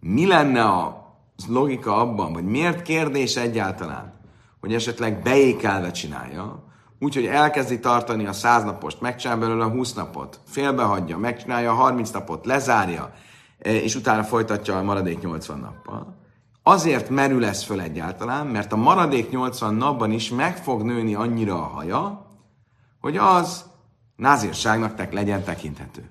Mi 0.00 0.26
lenne 0.26 0.64
a 0.64 1.06
logika 1.48 1.96
abban, 1.96 2.32
vagy 2.32 2.44
miért 2.44 2.82
kérdés 2.82 3.36
egyáltalán, 3.36 4.12
hogy 4.60 4.74
esetleg 4.74 5.22
beékelve 5.22 5.90
csinálja, 5.90 6.64
úgyhogy 6.98 7.26
elkezdi 7.26 7.80
tartani 7.80 8.26
a 8.26 8.32
száznapost, 8.32 9.00
megcsinálja 9.00 9.42
belőle 9.42 9.64
a 9.64 9.68
20 9.68 9.92
napot, 9.92 10.40
félbehagyja, 10.46 11.18
megcsinálja 11.18 11.70
a 11.70 11.74
30 11.74 12.10
napot, 12.10 12.46
lezárja, 12.46 13.12
e, 13.58 13.74
és 13.74 13.94
utána 13.94 14.22
folytatja 14.24 14.78
a 14.78 14.82
maradék 14.82 15.20
80 15.20 15.58
nappal. 15.58 16.16
Azért 16.62 17.08
merül 17.08 17.44
ez 17.44 17.62
föl 17.62 17.80
egyáltalán, 17.80 18.46
mert 18.46 18.72
a 18.72 18.76
maradék 18.76 19.30
80 19.30 19.74
napban 19.74 20.12
is 20.12 20.30
meg 20.30 20.56
fog 20.56 20.82
nőni 20.82 21.14
annyira 21.14 21.54
a 21.54 21.68
haja, 21.68 22.26
hogy 23.00 23.16
az 23.16 23.64
názírságnak 24.16 25.12
legyen 25.12 25.42
tekinthető. 25.42 26.10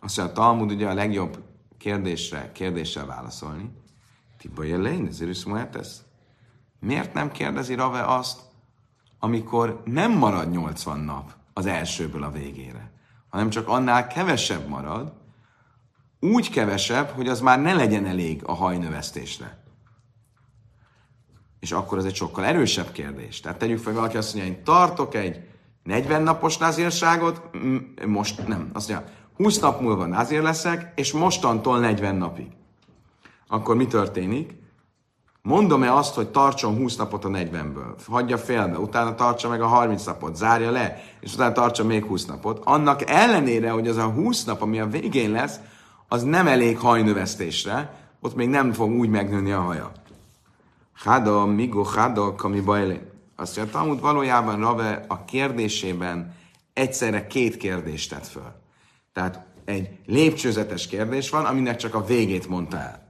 Azt 0.00 0.16
mondja, 0.16 0.34
a 0.34 0.44
Talmud 0.44 0.70
ugye 0.70 0.88
a 0.88 0.94
legjobb 0.94 1.38
kérdésre 1.82 2.52
kérdéssel 2.52 3.06
válaszolni. 3.06 3.70
Tiba 4.38 4.62
jelén, 4.64 5.06
ezért 5.06 5.76
ez. 5.76 6.02
Miért 6.80 7.14
nem 7.14 7.30
kérdezi 7.30 7.74
Rave 7.74 8.04
azt, 8.04 8.40
amikor 9.18 9.82
nem 9.84 10.12
marad 10.12 10.50
80 10.50 10.98
nap 11.00 11.32
az 11.52 11.66
elsőből 11.66 12.22
a 12.22 12.30
végére, 12.30 12.90
hanem 13.28 13.50
csak 13.50 13.68
annál 13.68 14.06
kevesebb 14.06 14.68
marad, 14.68 15.12
úgy 16.20 16.50
kevesebb, 16.50 17.08
hogy 17.08 17.28
az 17.28 17.40
már 17.40 17.60
ne 17.60 17.74
legyen 17.74 18.06
elég 18.06 18.42
a 18.44 18.52
hajnövesztésre. 18.52 19.62
És 21.60 21.72
akkor 21.72 21.98
ez 21.98 22.04
egy 22.04 22.14
sokkal 22.14 22.44
erősebb 22.44 22.92
kérdés. 22.92 23.40
Tehát 23.40 23.58
tegyük 23.58 23.78
fel, 23.78 23.92
valaki 23.92 24.16
azt 24.16 24.34
mondja, 24.34 24.52
én 24.52 24.64
tartok 24.64 25.14
egy 25.14 25.48
40 25.82 26.22
napos 26.22 26.58
názírságot, 26.58 27.50
most 28.06 28.46
nem, 28.46 28.70
azt 28.72 28.88
mondja, 28.88 29.08
20 29.42 29.58
nap 29.58 29.80
múlva 29.80 30.06
názír 30.06 30.42
leszek, 30.42 30.92
és 30.94 31.12
mostantól 31.12 31.78
40 31.78 32.14
napig 32.14 32.46
akkor 33.52 33.76
mi 33.76 33.86
történik? 33.86 34.54
Mondom-e 35.42 35.94
azt, 35.94 36.14
hogy 36.14 36.28
tartson 36.28 36.76
20 36.76 36.96
napot 36.96 37.24
a 37.24 37.28
40-ből, 37.28 37.96
hagyja 38.08 38.38
félbe, 38.38 38.78
utána 38.78 39.14
tartsa 39.14 39.48
meg 39.48 39.60
a 39.60 39.66
30 39.66 40.04
napot, 40.04 40.36
zárja 40.36 40.70
le, 40.70 41.02
és 41.20 41.34
utána 41.34 41.52
tartsa 41.52 41.84
még 41.84 42.04
20 42.04 42.24
napot. 42.24 42.60
Annak 42.64 43.10
ellenére, 43.10 43.70
hogy 43.70 43.88
az 43.88 43.96
a 43.96 44.04
20 44.04 44.44
nap, 44.44 44.62
ami 44.62 44.80
a 44.80 44.86
végén 44.86 45.30
lesz, 45.30 45.60
az 46.08 46.22
nem 46.22 46.46
elég 46.46 46.78
hajnövesztésre, 46.78 47.94
ott 48.20 48.34
még 48.34 48.48
nem 48.48 48.72
fog 48.72 48.90
úgy 48.90 49.08
megnőni 49.08 49.52
a 49.52 49.60
haja. 49.60 49.92
Hada, 50.94 51.46
migo, 51.46 51.82
hada, 51.82 52.34
kami 52.34 52.60
bajle. 52.60 53.00
Azt 53.36 53.74
mondja, 53.74 54.00
valójában 54.00 54.60
Rave 54.60 55.04
a 55.08 55.24
kérdésében 55.24 56.34
egyszerre 56.72 57.26
két 57.26 57.56
kérdést 57.56 58.10
tett 58.10 58.26
föl. 58.26 58.61
Tehát 59.12 59.46
egy 59.64 59.98
lépcsőzetes 60.06 60.86
kérdés 60.86 61.30
van, 61.30 61.44
aminek 61.44 61.76
csak 61.76 61.94
a 61.94 62.04
végét 62.04 62.48
mondta 62.48 62.76
el. 62.76 63.02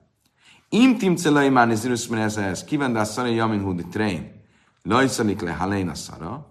Im 0.69 0.99
timcelai 0.99 1.49
már 1.49 1.67
nézőrös 1.67 2.09
ez 2.09 2.65
kivende 2.65 3.01
a 3.01 3.05
szara 3.05 3.29
jamin 3.29 3.63
hudi 3.63 3.87
train, 3.91 4.31
lajszalik 4.83 5.41
le 5.41 5.53
haléna 5.53 5.95
szara, 5.95 6.47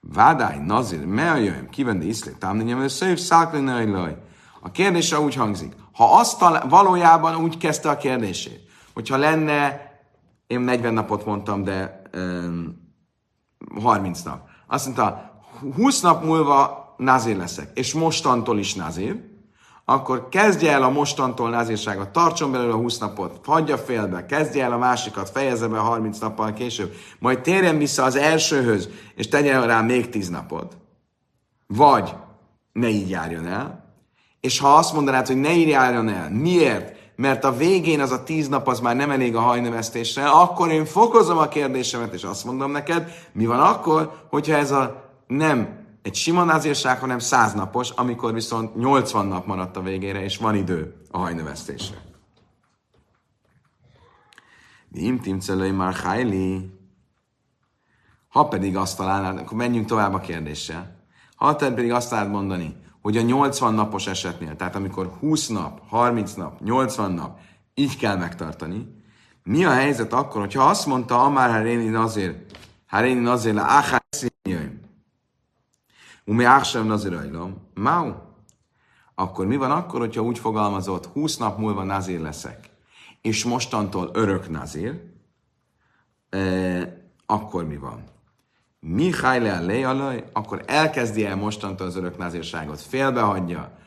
vádály 0.00 0.58
nazir 0.58 1.04
meajöjjön, 1.04 1.68
kivende 1.68 2.04
iszlé 2.04 2.32
szőv 2.86 3.18
száklai 3.18 3.90
laj. 3.90 4.16
A 4.60 4.70
kérdése 4.70 5.20
úgy 5.20 5.34
hangzik, 5.34 5.72
ha 5.92 6.18
azt 6.18 6.44
valójában 6.68 7.36
úgy 7.36 7.56
kezdte 7.56 7.90
a 7.90 7.96
kérdését, 7.96 8.60
hogyha 8.94 9.16
lenne, 9.16 9.90
én 10.46 10.60
40 10.60 10.94
napot 10.94 11.26
mondtam, 11.26 11.62
de 11.62 12.02
um, 12.14 12.84
30 13.82 14.22
nap. 14.22 14.48
Azt 14.66 14.84
mondta, 14.84 15.40
20 15.74 16.00
nap 16.00 16.24
múlva 16.24 16.85
nazir 16.96 17.36
leszek, 17.36 17.70
és 17.74 17.94
mostantól 17.94 18.58
is 18.58 18.74
nazir, 18.74 19.16
akkor 19.88 20.28
kezdje 20.28 20.72
el 20.72 20.82
a 20.82 20.90
mostantól 20.90 21.50
názírságot, 21.50 22.08
tartson 22.08 22.52
belőle 22.52 22.72
a 22.72 22.76
20 22.76 22.98
napot, 22.98 23.40
hagyja 23.44 23.78
félbe, 23.78 24.26
kezdje 24.26 24.64
el 24.64 24.72
a 24.72 24.78
másikat, 24.78 25.30
fejezze 25.30 25.66
be 25.68 25.78
30 25.78 26.18
nappal 26.18 26.52
később, 26.52 26.94
majd 27.18 27.40
térjen 27.40 27.78
vissza 27.78 28.04
az 28.04 28.16
elsőhöz, 28.16 28.88
és 29.14 29.28
tegyen 29.28 29.66
rá 29.66 29.80
még 29.80 30.08
10 30.08 30.28
napot. 30.28 30.76
Vagy 31.66 32.14
ne 32.72 32.88
így 32.88 33.10
járjon 33.10 33.46
el. 33.46 33.84
És 34.40 34.58
ha 34.58 34.74
azt 34.74 34.92
mondanád, 34.92 35.26
hogy 35.26 35.40
ne 35.40 35.52
így 35.52 35.68
járjon 35.68 36.08
el, 36.08 36.30
miért? 36.30 36.94
Mert 37.16 37.44
a 37.44 37.56
végén 37.56 38.00
az 38.00 38.10
a 38.10 38.22
tíz 38.22 38.48
nap 38.48 38.68
az 38.68 38.80
már 38.80 38.96
nem 38.96 39.10
elég 39.10 39.36
a 39.36 39.40
hajnövesztésre, 39.40 40.28
akkor 40.28 40.70
én 40.70 40.84
fokozom 40.84 41.38
a 41.38 41.48
kérdésemet, 41.48 42.14
és 42.14 42.22
azt 42.22 42.44
mondom 42.44 42.70
neked, 42.70 43.12
mi 43.32 43.46
van 43.46 43.60
akkor, 43.60 44.26
hogyha 44.30 44.56
ez 44.56 44.70
a 44.70 45.10
nem 45.26 45.85
egy 46.06 46.14
sima 46.14 46.44
názírság, 46.44 46.98
hanem 46.98 47.18
száznapos, 47.18 47.90
amikor 47.90 48.32
viszont 48.32 48.76
80 48.76 49.26
nap 49.26 49.46
maradt 49.46 49.76
a 49.76 49.82
végére, 49.82 50.22
és 50.22 50.36
van 50.36 50.54
idő 50.54 50.94
a 51.10 51.18
hajnövesztésre. 51.18 51.96
Dim 54.88 55.20
timcelői 55.20 55.70
már 55.70 55.94
hajli. 55.94 56.70
Ha 58.28 58.48
pedig 58.48 58.76
azt 58.76 58.96
találnád, 58.96 59.38
akkor 59.38 59.56
menjünk 59.56 59.86
tovább 59.86 60.14
a 60.14 60.20
kérdéssel. 60.20 60.96
Ha 61.36 61.56
te 61.56 61.72
pedig 61.72 61.92
azt 61.92 62.08
találnád 62.08 62.32
mondani, 62.32 62.76
hogy 63.02 63.16
a 63.16 63.22
80 63.22 63.74
napos 63.74 64.06
esetnél, 64.06 64.56
tehát 64.56 64.76
amikor 64.76 65.12
20 65.20 65.48
nap, 65.48 65.80
30 65.88 66.32
nap, 66.34 66.60
80 66.60 67.12
nap, 67.12 67.38
így 67.74 67.96
kell 67.96 68.16
megtartani, 68.16 69.02
mi 69.42 69.64
a 69.64 69.70
helyzet 69.70 70.12
akkor, 70.12 70.40
hogyha 70.40 70.62
azt 70.62 70.86
mondta 70.86 71.22
Amár 71.22 71.50
Haréni 71.50 71.94
azért, 71.94 72.58
Haréni 72.86 73.26
azért, 73.26 73.54
le 73.54 73.62
Áhá 73.62 74.00
Umi 76.28 76.44
Áksem 76.44 76.86
Nazirajlom, 76.86 77.56
Mau. 77.74 78.12
Akkor 79.14 79.46
mi 79.46 79.56
van 79.56 79.70
akkor, 79.70 80.00
hogyha 80.00 80.22
úgy 80.22 80.38
fogalmazott, 80.38 81.06
20 81.06 81.36
nap 81.36 81.58
múlva 81.58 81.82
nazir 81.82 82.20
leszek, 82.20 82.70
és 83.20 83.44
mostantól 83.44 84.10
örök 84.12 84.48
nazir, 84.50 85.02
e, 86.30 86.38
akkor 87.26 87.66
mi 87.66 87.76
van? 87.76 88.04
Mi 88.80 89.10
le 89.20 89.60
lejalaj, 89.60 90.24
akkor 90.32 90.62
elkezdi 90.66 91.24
el 91.24 91.36
mostantól 91.36 91.86
az 91.86 91.96
örök 91.96 92.18
nazírságot, 92.18 92.80
félbehagyja, 92.80 93.78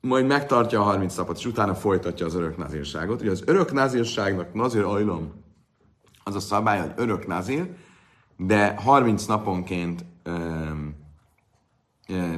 majd 0.00 0.26
megtartja 0.26 0.80
a 0.80 0.84
30 0.84 1.16
napot, 1.16 1.38
és 1.38 1.46
utána 1.46 1.74
folytatja 1.74 2.26
az 2.26 2.34
örök 2.34 2.56
nazírságot. 2.56 3.20
Ugye 3.20 3.30
az 3.30 3.42
örök 3.46 3.72
nazírságnak, 3.72 4.54
nazir 4.54 4.82
ajlom, 4.82 5.32
az 6.24 6.34
a 6.34 6.40
szabály, 6.40 6.80
hogy 6.80 6.92
örök 6.96 7.26
nazír, 7.26 7.76
de 8.36 8.74
30 8.76 9.24
naponként 9.24 10.04
um, 10.26 10.87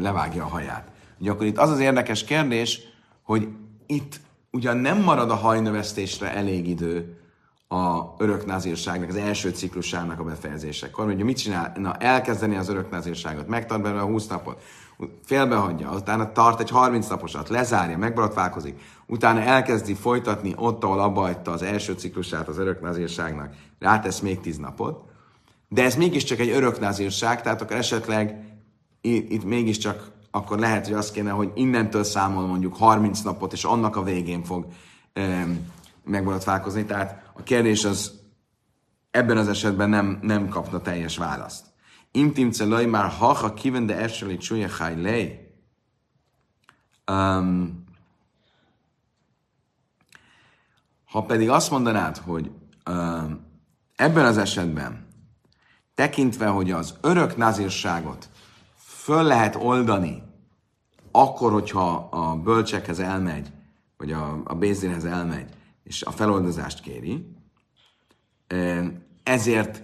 levágja 0.00 0.44
a 0.44 0.48
haját. 0.48 0.88
Ugye 1.18 1.30
akkor 1.30 1.46
itt 1.46 1.58
az 1.58 1.70
az 1.70 1.78
érdekes 1.78 2.24
kérdés, 2.24 2.80
hogy 3.22 3.48
itt 3.86 4.20
ugyan 4.50 4.76
nem 4.76 5.02
marad 5.02 5.30
a 5.30 5.34
hajnövesztésre 5.34 6.34
elég 6.34 6.68
idő 6.68 7.20
a 7.68 8.14
öröknázírságnak, 8.18 9.08
az 9.08 9.16
első 9.16 9.50
ciklusának 9.50 10.20
a 10.20 10.24
befejezésekor. 10.24 11.06
Ugye 11.06 11.24
mit 11.24 11.36
csinál? 11.36 11.72
Na, 11.76 11.94
elkezdeni 11.94 12.56
az 12.56 12.68
öröknázírságot, 12.68 13.48
megtart 13.48 13.82
belőle 13.82 14.00
a 14.00 14.06
20 14.06 14.26
napot, 14.26 14.62
félbehagyja, 15.24 15.90
utána 15.90 16.32
tart 16.32 16.60
egy 16.60 16.70
30 16.70 17.08
naposat, 17.08 17.48
lezárja, 17.48 17.98
megborotválkozik, 17.98 18.80
utána 19.06 19.40
elkezdi 19.40 19.94
folytatni 19.94 20.52
ott, 20.56 20.84
ahol 20.84 21.00
abba 21.00 21.30
az 21.44 21.62
első 21.62 21.92
ciklusát 21.92 22.48
az 22.48 22.58
öröknázírságnak, 22.58 23.54
rátesz 23.78 24.20
még 24.20 24.40
10 24.40 24.56
napot, 24.56 25.02
de 25.68 25.84
ez 25.84 25.94
mégiscsak 25.94 26.38
egy 26.38 26.50
öröknázírság, 26.50 27.42
tehát 27.42 27.62
akkor 27.62 27.76
esetleg 27.76 28.49
itt, 29.00 29.30
itt 29.30 29.44
mégiscsak 29.44 30.10
akkor 30.30 30.58
lehet, 30.58 30.86
hogy 30.86 30.94
azt 30.94 31.12
kéne, 31.12 31.30
hogy 31.30 31.50
innentől 31.54 32.04
számol 32.04 32.46
mondjuk 32.46 32.76
30 32.76 33.20
napot, 33.20 33.52
és 33.52 33.64
annak 33.64 33.96
a 33.96 34.02
végén 34.02 34.44
fog 34.44 34.66
um, 35.14 35.72
megborotválkozni, 36.04 36.84
tehát 36.84 37.30
a 37.34 37.42
kérdés 37.42 37.84
az 37.84 38.18
ebben 39.10 39.36
az 39.36 39.48
esetben 39.48 39.88
nem, 39.88 40.18
nem 40.22 40.48
kapna 40.48 40.80
teljes 40.80 41.16
választ. 41.16 41.66
Intim 42.10 42.50
celaj 42.50 42.86
már 42.86 43.10
ha 43.10 43.54
kiven 43.54 43.86
de 43.86 43.96
eseli 43.96 44.36
csúlya 44.36 44.68
lej. 44.78 45.54
Um, 47.10 47.84
ha 51.04 51.22
pedig 51.22 51.48
azt 51.48 51.70
mondanád, 51.70 52.16
hogy 52.16 52.50
um, 52.90 53.40
ebben 53.96 54.24
az 54.24 54.38
esetben, 54.38 55.06
tekintve, 55.94 56.46
hogy 56.46 56.70
az 56.70 56.94
örök 57.00 57.36
nazírságot 57.36 58.28
föl 59.02 59.22
lehet 59.22 59.56
oldani, 59.56 60.22
akkor, 61.12 61.52
hogyha 61.52 62.08
a 62.10 62.36
bölcsekhez 62.36 62.98
elmegy, 62.98 63.48
vagy 63.96 64.12
a, 64.12 64.40
a 64.44 64.54
bézénhez 64.54 65.04
elmegy, 65.04 65.48
és 65.84 66.02
a 66.02 66.10
feloldozást 66.10 66.80
kéri, 66.80 67.36
ezért, 69.22 69.82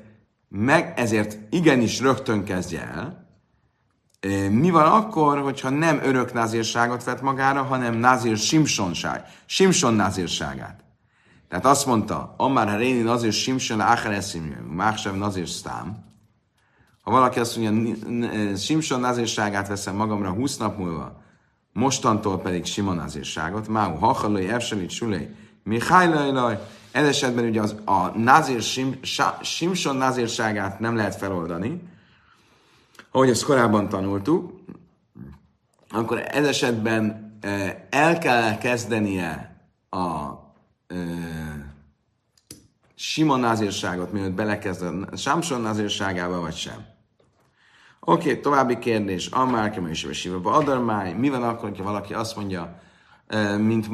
meg, 0.48 0.92
ezért 0.96 1.38
igenis 1.50 2.00
rögtön 2.00 2.44
kezdje 2.44 2.82
el. 2.82 3.24
Mi 4.50 4.70
van 4.70 4.92
akkor, 4.92 5.38
hogyha 5.38 5.68
nem 5.68 6.00
örök 6.02 6.32
nazírságot 6.32 7.04
vett 7.04 7.20
magára, 7.22 7.62
hanem 7.62 7.94
nazír 7.94 8.36
simsonság, 8.36 9.24
simson 9.46 9.94
nazírságát? 9.94 10.84
Tehát 11.48 11.66
azt 11.66 11.86
mondta, 11.86 12.34
Amár 12.36 12.68
ha 12.68 12.76
réni 12.76 13.02
nazír 13.02 13.32
simson 13.32 13.80
áchereszimjő, 13.80 14.66
máksev 14.70 15.14
nazír 15.14 15.48
sztám. 15.48 16.05
Ha 17.06 17.12
valaki 17.12 17.38
azt 17.38 17.56
mondja, 17.56 18.56
simson 18.56 19.00
nazírságát 19.00 19.68
veszem 19.68 19.96
magamra 19.96 20.30
20 20.30 20.56
nap 20.56 20.78
múlva, 20.78 21.22
mostantól 21.72 22.38
pedig 22.38 22.64
sima 22.64 22.92
nazírságot, 22.92 23.68
máu 23.68 23.94
hachalai, 23.94 24.48
evselit, 24.48 24.90
sulei, 24.90 25.28
Mihály 25.62 26.08
ez 26.90 27.06
esetben 27.06 27.44
ugye 27.44 27.60
az, 27.60 27.74
a 27.84 28.18
nazir, 28.18 28.62
sim, 28.62 28.98
Simson 29.42 29.96
nazírságát 29.96 30.80
nem 30.80 30.96
lehet 30.96 31.14
feloldani, 31.14 31.82
ahogy 33.10 33.28
ezt 33.28 33.44
korábban 33.44 33.88
tanultuk, 33.88 34.60
akkor 35.88 36.22
ez 36.28 36.46
esetben 36.46 37.36
e, 37.40 37.86
el 37.90 38.18
kell 38.18 38.58
kezdenie 38.58 39.60
a 39.90 40.30
e, 40.86 40.96
sima 42.94 43.36
nazírságot, 43.36 44.12
mielőtt 44.12 44.32
belekezd 44.32 44.82
a 44.82 45.16
Samson 45.16 45.60
nazírságába, 45.60 46.40
vagy 46.40 46.56
sem. 46.56 46.94
Oké, 48.08 48.28
okay, 48.28 48.40
további 48.40 48.78
kérdés. 48.78 49.26
Amár 49.26 49.82
is 49.90 50.06
Siva 50.12 50.52
Adarmány. 50.52 51.14
Mi 51.14 51.28
van 51.28 51.42
akkor, 51.42 51.76
ha 51.76 51.82
valaki 51.82 52.14
azt 52.14 52.36
mondja, 52.36 52.80
mint, 53.58 53.88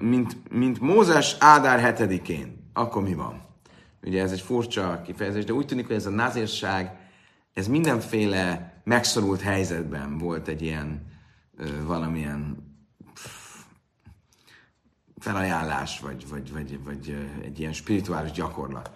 mint, 0.00 0.36
mint 0.50 0.80
Mózes 0.80 1.36
Ádár 1.38 1.80
hetedikén. 1.80 2.70
Akkor 2.72 3.02
mi 3.02 3.14
van? 3.14 3.42
Ugye 4.02 4.22
ez 4.22 4.32
egy 4.32 4.40
furcsa 4.40 5.02
kifejezés, 5.04 5.44
de 5.44 5.52
úgy 5.52 5.66
tűnik, 5.66 5.86
hogy 5.86 5.96
ez 5.96 6.06
a 6.06 6.10
nazírság, 6.10 6.96
ez 7.52 7.68
mindenféle 7.68 8.72
megszorult 8.84 9.40
helyzetben 9.40 10.18
volt 10.18 10.48
egy 10.48 10.62
ilyen 10.62 11.06
valamilyen 11.86 12.56
felajánlás, 15.18 16.00
vagy, 16.00 16.28
vagy, 16.28 16.52
vagy, 16.52 16.84
vagy 16.84 17.28
egy 17.42 17.60
ilyen 17.60 17.72
spirituális 17.72 18.30
gyakorlat. 18.30 18.90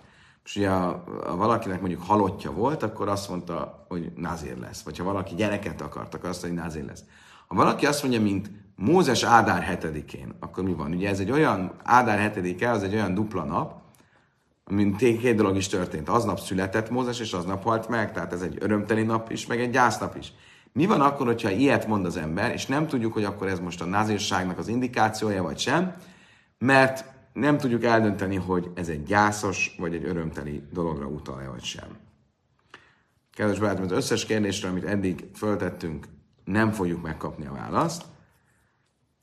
És 0.45 0.57
ugye 0.57 0.69
a, 0.69 1.05
a 1.27 1.37
valakinek 1.37 1.81
mondjuk 1.81 2.03
halottja 2.03 2.53
volt, 2.53 2.83
akkor 2.83 3.09
azt 3.09 3.29
mondta, 3.29 3.85
hogy 3.89 4.13
názér 4.17 4.59
lesz. 4.59 4.83
Vagy 4.83 4.99
ha 4.99 5.05
valaki 5.05 5.35
gyereket 5.35 5.81
akart, 5.81 6.15
akkor 6.15 6.29
azt 6.29 6.43
mondja, 6.43 6.63
hogy 6.63 6.71
názér 6.71 6.89
lesz. 6.89 7.05
Ha 7.47 7.55
valaki 7.55 7.87
azt 7.87 8.03
mondja, 8.03 8.21
mint 8.21 8.51
Mózes 8.77 9.23
Ádár 9.23 9.63
hetedikén, 9.63 10.35
akkor 10.41 10.65
mi 10.65 10.73
van? 10.73 10.93
Ugye 10.93 11.09
ez 11.09 11.21
egy 11.21 11.31
olyan, 11.31 11.73
Ádár 11.83 12.19
hetedike, 12.19 12.71
az 12.71 12.83
egy 12.83 12.95
olyan 12.95 13.15
dupla 13.15 13.45
nap, 13.45 13.81
mint 14.71 14.97
két 14.97 15.37
dolog 15.37 15.57
is 15.57 15.69
történt. 15.69 16.09
Aznap 16.09 16.39
született 16.39 16.91
Mózes, 16.91 17.21
és 17.21 17.33
aznap 17.33 17.63
halt 17.63 17.89
meg, 17.89 18.13
tehát 18.13 18.33
ez 18.33 18.43
egy 18.43 18.57
örömteli 18.61 19.03
nap 19.03 19.31
is, 19.31 19.47
meg 19.47 19.61
egy 19.61 19.71
gyásznap 19.71 20.17
is. 20.17 20.33
Mi 20.73 20.87
van 20.87 21.01
akkor, 21.01 21.27
hogyha 21.27 21.51
ilyet 21.51 21.87
mond 21.87 22.07
az 22.07 22.17
ember, 22.17 22.53
és 22.53 22.67
nem 22.67 22.87
tudjuk, 22.87 23.13
hogy 23.13 23.25
akkor 23.25 23.49
ez 23.49 23.61
most 23.61 23.81
a 23.81 23.85
názírságnak 23.85 24.59
az 24.59 24.69
indikációja, 24.69 25.43
vagy 25.43 25.59
sem, 25.59 25.95
mert 26.59 27.12
nem 27.33 27.59
tudjuk 27.59 27.85
eldönteni, 27.85 28.37
hogy 28.37 28.71
ez 28.75 28.89
egy 28.89 29.03
gyászos, 29.03 29.75
vagy 29.79 29.95
egy 29.95 30.05
örömteli 30.05 30.63
dologra 30.73 31.07
utalja, 31.07 31.51
vagy 31.51 31.65
sem. 31.65 31.99
Kedves 33.33 33.59
barátom, 33.59 33.85
az 33.85 33.91
összes 33.91 34.25
kérdésre, 34.25 34.69
amit 34.69 34.85
eddig 34.85 35.25
föltettünk, 35.35 36.07
nem 36.45 36.71
fogjuk 36.71 37.03
megkapni 37.03 37.47
a 37.47 37.53
választ. 37.53 38.05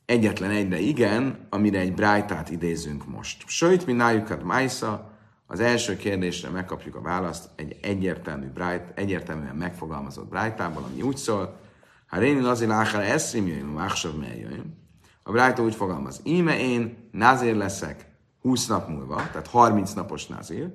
Egyetlen 0.06 0.50
egyre 0.50 0.80
igen, 0.80 1.48
amire 1.50 1.80
egy 1.80 1.94
brájtát 1.94 2.50
idézünk 2.50 3.08
most. 3.08 3.44
Sőt, 3.48 3.86
mi 3.86 3.94
nájukat 3.94 4.44
májsza, 4.44 5.18
az 5.48 5.60
első 5.60 5.96
kérdésre 5.96 6.50
megkapjuk 6.50 6.96
a 6.96 7.02
választ 7.02 7.50
egy 7.56 7.78
egyértelmű 7.82 8.48
brájt, 8.48 8.92
egyértelműen 8.96 9.56
megfogalmazott 9.56 10.30
brájtából, 10.30 10.84
ami 10.84 11.02
úgy 11.02 11.18
szól, 11.18 11.60
ha 12.08 12.18
rénin 12.18 12.44
azért 12.44 12.70
láhár 12.70 13.04
eszrim 13.04 13.48
jöjjön, 13.48 13.66
máksav 13.66 14.24
jöjjön. 14.24 14.78
A 15.30 15.32
brájta 15.32 15.64
úgy 15.64 15.76
fogalmaz, 15.76 16.22
íme 16.24 16.60
én 16.60 17.10
názér 17.12 17.56
leszek 17.56 18.06
20 18.42 18.68
nap 18.68 18.88
múlva, 18.88 19.16
tehát 19.16 19.48
30 19.48 19.94
napos 19.94 20.28
názér, 20.28 20.74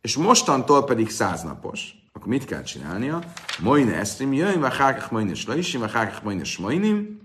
és 0.00 0.16
mostantól 0.16 0.84
pedig 0.84 1.10
100 1.10 1.42
napos 1.42 1.94
akkor 2.12 2.28
mit 2.28 2.44
kell 2.44 2.62
csinálnia? 2.62 3.22
Moine 3.58 3.94
eszrim 3.94 4.32
jöjjön, 4.32 4.60
vagy 4.60 4.76
hákach 4.76 5.12
moine 5.12 5.34
slaisim, 5.34 5.80
vagy 5.80 5.92
hákach 5.92 6.24
moine 6.24 6.44
smainim, 6.44 7.20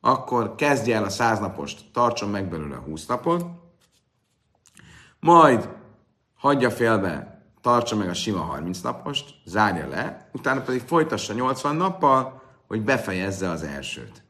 akkor 0.00 0.54
kezdje 0.54 0.96
el 0.96 1.04
a 1.04 1.08
száz 1.08 1.38
napost, 1.38 1.84
tartson 1.92 2.30
meg 2.30 2.48
belőle 2.48 2.76
a 2.76 2.80
húsz 2.80 3.06
napot, 3.06 3.44
majd 5.20 5.68
hagyja 6.34 6.70
félbe, 6.70 7.42
tartsa 7.60 7.96
meg 7.96 8.08
a 8.08 8.14
sima 8.14 8.40
30 8.40 8.80
napost, 8.80 9.34
zárja 9.44 9.88
le, 9.88 10.30
utána 10.32 10.60
pedig 10.60 10.80
folytassa 10.80 11.32
80 11.32 11.76
nappal, 11.76 12.42
hogy 12.66 12.82
befejezze 12.82 13.50
az 13.50 13.62
elsőt. 13.62 14.25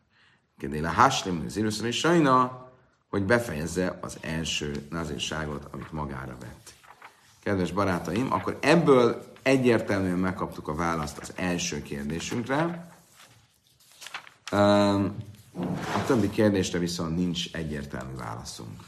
Kedéle 0.59 0.91
háslim, 0.91 1.45
az 1.47 1.85
is 1.85 1.99
sajna, 1.99 2.67
hogy 3.09 3.23
befejezze 3.23 3.99
az 4.01 4.19
első 4.21 4.87
nazírságot, 4.91 5.69
amit 5.71 5.93
magára 5.93 6.37
vett. 6.41 6.75
Kedves 7.43 7.73
barátaim, 7.73 8.33
akkor 8.33 8.59
ebből 8.61 9.33
egyértelműen 9.43 10.19
megkaptuk 10.19 10.69
a 10.69 10.75
választ 10.75 11.19
az 11.19 11.33
első 11.35 11.83
kérdésünkre. 11.83 12.91
A 15.95 16.05
többi 16.07 16.31
kérdésre 16.31 16.79
viszont 16.79 17.17
nincs 17.17 17.53
egyértelmű 17.53 18.15
válaszunk. 18.15 18.81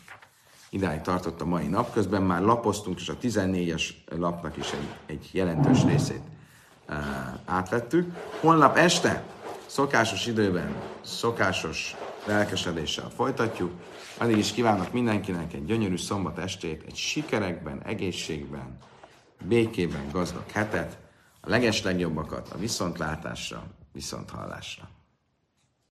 Idáig 0.70 1.00
tartott 1.00 1.40
a 1.40 1.44
mai 1.44 1.66
nap, 1.66 1.92
közben 1.92 2.22
már 2.22 2.42
lapoztunk, 2.42 3.00
és 3.00 3.08
a 3.08 3.16
14-es 3.16 3.82
lapnak 4.08 4.56
is 4.56 4.72
egy, 4.72 4.96
egy 5.06 5.28
jelentős 5.32 5.84
részét 5.84 6.22
átvettük. 7.44 8.14
Holnap 8.40 8.76
este, 8.76 9.24
szokásos 9.68 10.26
időben, 10.26 10.76
szokásos 11.00 11.96
lelkesedéssel 12.24 13.10
folytatjuk. 13.10 13.72
Addig 14.18 14.36
is 14.36 14.52
kívánok 14.52 14.92
mindenkinek 14.92 15.52
egy 15.52 15.64
gyönyörű 15.64 15.96
szombat 15.96 16.38
estét, 16.38 16.82
egy 16.86 16.96
sikerekben, 16.96 17.82
egészségben, 17.82 18.78
békében 19.44 20.08
gazdag 20.12 20.50
hetet, 20.50 20.98
a 21.40 21.48
legeslegjobbakat 21.48 22.48
a 22.52 22.58
viszontlátásra, 22.58 23.62
viszonthallásra. 23.92 24.88